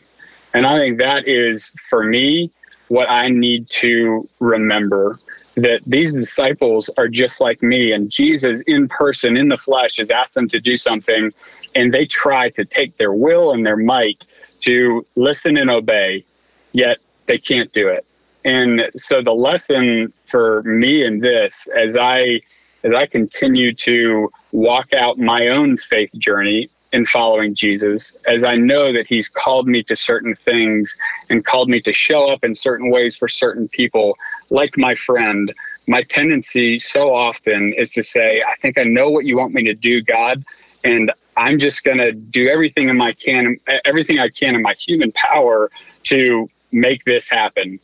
And 0.54 0.66
i 0.66 0.78
think 0.80 0.98
that 1.00 1.28
is 1.28 1.72
for 1.90 2.04
me 2.04 2.52
what 2.88 3.10
i 3.10 3.28
need 3.30 3.70
to 3.70 4.28
remember 4.40 5.20
that 5.56 5.82
these 5.86 6.14
disciples 6.14 6.90
are 6.98 7.08
just 7.08 7.40
like 7.40 7.64
me 7.64 7.94
and 7.94 8.10
Jesus 8.10 8.62
in 8.68 8.90
person 8.90 9.38
in 9.38 9.48
the 9.48 9.58
flesh 9.58 9.98
has 9.98 10.12
asked 10.12 10.34
them 10.36 10.50
to 10.50 10.60
do 10.60 10.76
something 10.76 11.32
and 11.76 11.94
they 11.94 12.06
try 12.06 12.50
to 12.50 12.66
take 12.66 12.98
their 12.98 13.14
will 13.14 13.54
and 13.54 13.66
their 13.66 13.78
might 13.78 14.26
to 14.60 15.06
listen 15.16 15.56
and 15.56 15.70
obey 15.70 16.26
yet 16.74 16.98
they 17.28 17.38
can't 17.38 17.72
do 17.74 17.88
it 17.88 18.06
and 18.46 18.84
so 18.96 19.22
the 19.24 19.34
lesson 19.34 20.14
for 20.28 20.62
me 20.64 21.04
in 21.04 21.20
this 21.20 21.68
as 21.76 21.98
I 21.98 22.42
as 22.84 22.94
I 22.96 23.08
continue 23.08 23.74
to 23.74 24.32
walk 24.52 24.94
out 24.94 25.18
my 25.18 25.48
own 25.48 25.76
faith 25.76 26.12
journey 26.20 26.70
in 26.94 27.04
following 27.04 27.56
Jesus, 27.56 28.16
as 28.28 28.44
I 28.44 28.56
know 28.56 28.94
that 28.94 29.08
He's 29.08 29.28
called 29.28 29.68
me 29.68 29.82
to 29.84 29.96
certain 29.96 30.36
things 30.36 30.96
and 31.30 31.44
called 31.44 31.68
me 31.68 31.82
to 31.82 31.92
show 31.92 32.32
up 32.32 32.44
in 32.44 32.54
certain 32.54 32.92
ways 32.92 33.18
for 33.18 33.28
certain 33.28 33.68
people, 33.68 34.16
like 34.52 34.78
my 34.78 34.94
friend. 34.94 35.52
My 35.88 36.04
tendency 36.04 36.78
so 36.78 37.14
often 37.14 37.74
is 37.74 37.92
to 37.94 38.04
say, 38.04 38.44
I 38.48 38.56
think 38.62 38.80
I 38.80 38.84
know 38.84 39.10
what 39.10 39.26
you 39.26 39.38
want 39.38 39.54
me 39.54 39.64
to 39.64 39.74
do, 39.74 40.02
God, 40.02 40.46
and 40.84 41.12
I'm 41.38 41.58
just 41.58 41.84
going 41.84 41.98
to 41.98 42.12
do 42.12 42.48
everything 42.48 42.90
in 42.90 42.98
my 42.98 43.14
can, 43.14 43.58
everything 43.84 44.20
I 44.20 44.30
can 44.30 44.56
in 44.56 44.62
my 44.62 44.74
human 44.76 45.12
power 45.12 45.70
to 46.04 46.50
make 46.76 47.04
this 47.06 47.30
happen. 47.30 47.80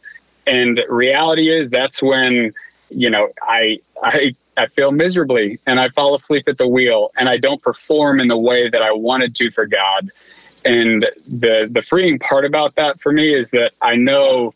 And 0.46 0.82
reality 0.90 1.50
is 1.50 1.70
that's 1.70 2.04
when, 2.04 2.54
you 2.90 3.10
know, 3.10 3.30
I 3.42 3.80
I 4.04 4.36
I 4.58 4.68
feel 4.68 4.92
miserably 4.92 5.60
and 5.66 5.80
I 5.80 5.90
fall 5.90 6.14
asleep 6.14 6.48
at 6.48 6.58
the 6.58 6.68
wheel 6.68 7.12
and 7.18 7.30
I 7.30 7.38
don't 7.38 7.62
perform 7.62 8.20
in 8.20 8.28
the 8.28 8.38
way 8.38 8.70
that 8.70 8.82
I 8.82 8.92
wanted 8.92 9.34
to 9.36 9.50
for 9.50 9.66
God. 9.66 10.12
And 10.66 11.08
the 11.28 11.70
the 11.72 11.82
freeing 11.82 12.20
part 12.20 12.46
about 12.46 12.76
that 12.76 13.00
for 13.02 13.12
me 13.12 13.34
is 13.34 13.50
that 13.52 13.72
I 13.82 13.96
know 13.96 14.54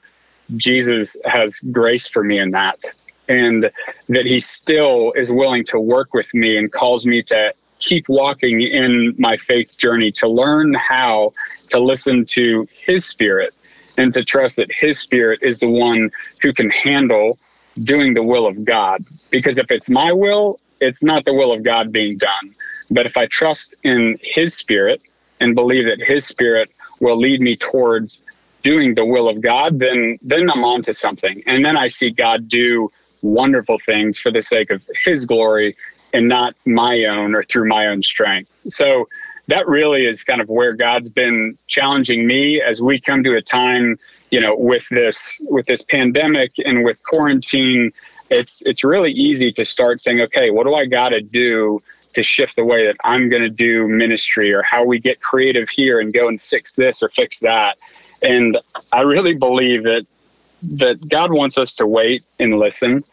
Jesus 0.57 1.17
has 1.25 1.59
grace 1.71 2.07
for 2.07 2.23
me 2.23 2.37
in 2.37 2.51
that 2.51 2.79
and 3.27 3.71
that 4.09 4.25
he 4.25 4.39
still 4.39 5.11
is 5.13 5.31
willing 5.31 5.65
to 5.65 5.79
work 5.79 6.13
with 6.13 6.31
me 6.33 6.57
and 6.57 6.71
calls 6.71 7.05
me 7.05 7.23
to 7.23 7.53
keep 7.79 8.07
walking 8.07 8.61
in 8.61 9.15
my 9.17 9.37
faith 9.37 9.75
journey 9.77 10.11
to 10.11 10.27
learn 10.27 10.73
how 10.73 11.33
to 11.69 11.79
listen 11.79 12.25
to 12.25 12.67
his 12.71 13.05
spirit 13.05 13.53
and 13.97 14.13
to 14.13 14.23
trust 14.23 14.57
that 14.57 14.71
His 14.71 14.99
Spirit 14.99 15.39
is 15.41 15.59
the 15.59 15.69
one 15.69 16.11
who 16.41 16.53
can 16.53 16.69
handle 16.69 17.37
doing 17.83 18.13
the 18.13 18.23
will 18.23 18.47
of 18.47 18.63
God. 18.63 19.05
Because 19.29 19.57
if 19.57 19.71
it's 19.71 19.89
my 19.89 20.11
will, 20.11 20.59
it's 20.81 21.03
not 21.03 21.25
the 21.25 21.33
will 21.33 21.51
of 21.51 21.63
God 21.63 21.91
being 21.91 22.17
done. 22.17 22.55
But 22.89 23.05
if 23.05 23.17
I 23.17 23.25
trust 23.25 23.75
in 23.83 24.17
His 24.21 24.53
Spirit 24.53 25.01
and 25.39 25.55
believe 25.55 25.85
that 25.85 25.99
His 26.05 26.25
Spirit 26.25 26.71
will 26.99 27.17
lead 27.17 27.41
me 27.41 27.55
towards 27.55 28.21
doing 28.63 28.95
the 28.95 29.05
will 29.05 29.29
of 29.29 29.41
God, 29.41 29.79
then 29.79 30.17
then 30.21 30.49
I'm 30.49 30.63
onto 30.63 30.93
something. 30.93 31.43
And 31.45 31.63
then 31.63 31.77
I 31.77 31.87
see 31.87 32.09
God 32.09 32.47
do 32.47 32.91
wonderful 33.21 33.79
things 33.79 34.19
for 34.19 34.31
the 34.31 34.41
sake 34.41 34.69
of 34.69 34.81
His 35.03 35.25
glory 35.25 35.75
and 36.13 36.29
not 36.29 36.55
my 36.65 37.03
own 37.05 37.35
or 37.35 37.43
through 37.43 37.67
my 37.67 37.87
own 37.87 38.01
strength. 38.01 38.49
So 38.67 39.07
that 39.47 39.67
really 39.67 40.05
is 40.05 40.23
kind 40.23 40.41
of 40.41 40.49
where 40.49 40.73
God's 40.73 41.09
been 41.09 41.57
challenging 41.67 42.25
me 42.25 42.61
as 42.61 42.81
we 42.81 42.99
come 42.99 43.23
to 43.23 43.35
a 43.35 43.41
time, 43.41 43.99
you 44.31 44.39
know, 44.39 44.55
with 44.55 44.87
this 44.89 45.39
with 45.43 45.65
this 45.65 45.83
pandemic 45.83 46.53
and 46.57 46.83
with 46.83 47.01
quarantine. 47.03 47.91
It's 48.29 48.63
it's 48.65 48.83
really 48.83 49.11
easy 49.11 49.51
to 49.51 49.65
start 49.65 49.99
saying, 49.99 50.21
okay, 50.21 50.49
what 50.49 50.65
do 50.65 50.73
I 50.73 50.85
got 50.85 51.09
to 51.09 51.21
do 51.21 51.81
to 52.13 52.23
shift 52.23 52.55
the 52.55 52.65
way 52.65 52.87
that 52.87 52.95
I'm 53.03 53.29
going 53.29 53.43
to 53.43 53.49
do 53.49 53.87
ministry 53.87 54.51
or 54.53 54.63
how 54.63 54.83
we 54.83 54.99
get 54.99 55.21
creative 55.21 55.69
here 55.69 55.99
and 55.99 56.13
go 56.13 56.27
and 56.29 56.41
fix 56.41 56.73
this 56.73 57.03
or 57.03 57.09
fix 57.09 57.41
that. 57.41 57.77
And 58.21 58.57
I 58.91 59.01
really 59.01 59.33
believe 59.33 59.83
that 59.83 60.07
that 60.63 61.07
God 61.07 61.31
wants 61.31 61.57
us 61.59 61.75
to 61.75 61.85
wait 61.85 62.23
and 62.39 62.57
listen 62.57 63.03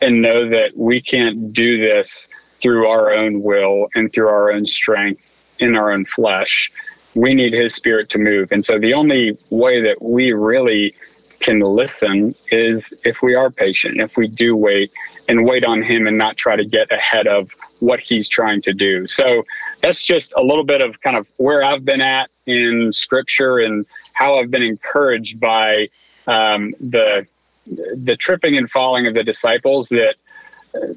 and 0.00 0.22
know 0.22 0.48
that 0.48 0.76
we 0.76 1.02
can't 1.02 1.52
do 1.52 1.78
this 1.78 2.30
through 2.62 2.86
our 2.86 3.12
own 3.12 3.42
will 3.42 3.88
and 3.94 4.10
through 4.10 4.28
our 4.28 4.52
own 4.52 4.64
strength 4.64 5.20
in 5.64 5.76
our 5.76 5.90
own 5.92 6.04
flesh. 6.04 6.70
We 7.14 7.34
need 7.34 7.52
his 7.52 7.74
spirit 7.74 8.08
to 8.10 8.18
move. 8.18 8.50
And 8.52 8.64
so 8.64 8.78
the 8.78 8.94
only 8.94 9.38
way 9.50 9.80
that 9.80 10.02
we 10.02 10.32
really 10.32 10.94
can 11.40 11.60
listen 11.60 12.34
is 12.50 12.94
if 13.04 13.22
we 13.22 13.34
are 13.34 13.50
patient, 13.50 14.00
if 14.00 14.16
we 14.16 14.26
do 14.26 14.56
wait 14.56 14.90
and 15.28 15.44
wait 15.44 15.64
on 15.64 15.82
him 15.82 16.06
and 16.06 16.18
not 16.18 16.36
try 16.36 16.56
to 16.56 16.64
get 16.64 16.90
ahead 16.90 17.26
of 17.26 17.50
what 17.80 18.00
he's 18.00 18.28
trying 18.28 18.62
to 18.62 18.72
do. 18.72 19.06
So 19.06 19.44
that's 19.80 20.02
just 20.02 20.32
a 20.36 20.42
little 20.42 20.64
bit 20.64 20.80
of 20.80 21.00
kind 21.00 21.16
of 21.16 21.26
where 21.36 21.62
I've 21.62 21.84
been 21.84 22.00
at 22.00 22.30
in 22.46 22.92
scripture 22.92 23.58
and 23.58 23.86
how 24.12 24.38
I've 24.38 24.50
been 24.50 24.62
encouraged 24.62 25.40
by 25.40 25.88
um, 26.26 26.74
the 26.80 27.26
the 27.66 28.16
tripping 28.16 28.58
and 28.58 28.70
falling 28.70 29.06
of 29.06 29.14
the 29.14 29.24
disciples 29.24 29.88
that 29.88 30.16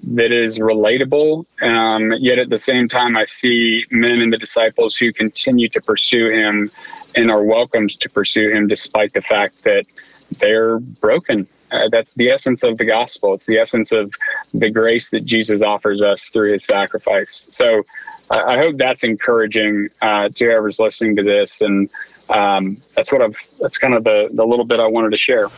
that 0.03 0.31
is 0.31 0.59
relatable. 0.59 1.45
Um, 1.61 2.11
yet 2.19 2.39
at 2.39 2.49
the 2.49 2.57
same 2.57 2.87
time, 2.87 3.15
I 3.15 3.25
see 3.25 3.85
men 3.91 4.21
and 4.21 4.33
the 4.33 4.37
disciples 4.37 4.95
who 4.95 5.13
continue 5.13 5.69
to 5.69 5.81
pursue 5.81 6.29
him 6.29 6.71
and 7.15 7.31
are 7.31 7.43
welcomed 7.43 7.99
to 7.99 8.09
pursue 8.09 8.49
him 8.49 8.67
despite 8.67 9.13
the 9.13 9.21
fact 9.21 9.63
that 9.63 9.85
they're 10.39 10.79
broken. 10.79 11.47
Uh, 11.71 11.89
that's 11.91 12.13
the 12.13 12.29
essence 12.29 12.63
of 12.63 12.77
the 12.77 12.85
gospel. 12.85 13.33
It's 13.33 13.45
the 13.45 13.57
essence 13.57 13.91
of 13.91 14.13
the 14.53 14.69
grace 14.69 15.09
that 15.09 15.25
Jesus 15.25 15.61
offers 15.61 16.01
us 16.01 16.29
through 16.29 16.53
his 16.53 16.63
sacrifice. 16.63 17.45
So 17.49 17.83
I, 18.31 18.55
I 18.55 18.57
hope 18.57 18.77
that's 18.77 19.03
encouraging 19.03 19.89
uh, 20.01 20.29
to 20.29 20.45
whoever's 20.45 20.79
listening 20.79 21.15
to 21.17 21.23
this. 21.23 21.61
And 21.61 21.89
um, 22.29 22.77
that's 22.95 23.11
what 23.11 23.21
I've. 23.21 23.37
That's 23.59 23.77
kind 23.77 23.93
of 23.93 24.03
the 24.03 24.29
the 24.33 24.45
little 24.45 24.65
bit 24.65 24.79
I 24.79 24.87
wanted 24.87 25.11
to 25.11 25.17
share. 25.17 25.49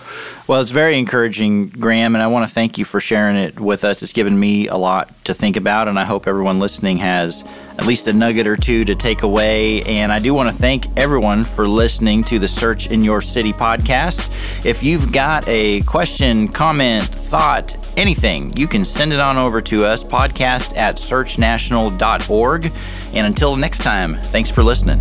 Well, 0.47 0.61
it's 0.61 0.71
very 0.71 0.97
encouraging, 0.99 1.69
Graham, 1.69 2.15
and 2.15 2.21
I 2.21 2.27
want 2.27 2.47
to 2.47 2.53
thank 2.53 2.77
you 2.77 2.85
for 2.85 2.99
sharing 2.99 3.37
it 3.37 3.59
with 3.59 3.83
us. 3.83 4.03
It's 4.03 4.13
given 4.13 4.39
me 4.39 4.67
a 4.67 4.75
lot 4.75 5.25
to 5.25 5.33
think 5.33 5.57
about, 5.57 5.87
and 5.87 5.97
I 5.97 6.05
hope 6.05 6.27
everyone 6.27 6.59
listening 6.59 6.97
has 6.97 7.43
at 7.79 7.85
least 7.85 8.07
a 8.07 8.13
nugget 8.13 8.45
or 8.45 8.55
two 8.55 8.83
to 8.85 8.93
take 8.93 9.23
away. 9.23 9.81
And 9.83 10.11
I 10.11 10.19
do 10.19 10.33
want 10.33 10.51
to 10.51 10.55
thank 10.55 10.85
everyone 10.97 11.43
for 11.45 11.67
listening 11.67 12.23
to 12.25 12.37
the 12.37 12.47
Search 12.47 12.87
in 12.87 13.03
Your 13.03 13.21
City 13.21 13.53
podcast. 13.53 14.31
If 14.65 14.83
you've 14.83 15.11
got 15.11 15.47
a 15.47 15.81
question, 15.81 16.49
comment, 16.49 17.07
thought, 17.07 17.75
anything, 17.97 18.55
you 18.57 18.67
can 18.67 18.85
send 18.85 19.13
it 19.13 19.19
on 19.19 19.37
over 19.37 19.61
to 19.61 19.85
us, 19.85 20.03
podcast 20.03 20.75
at 20.77 20.97
searchnational.org. 20.97 22.71
And 23.13 23.27
until 23.27 23.55
next 23.55 23.79
time, 23.79 24.15
thanks 24.25 24.51
for 24.51 24.61
listening. 24.61 24.99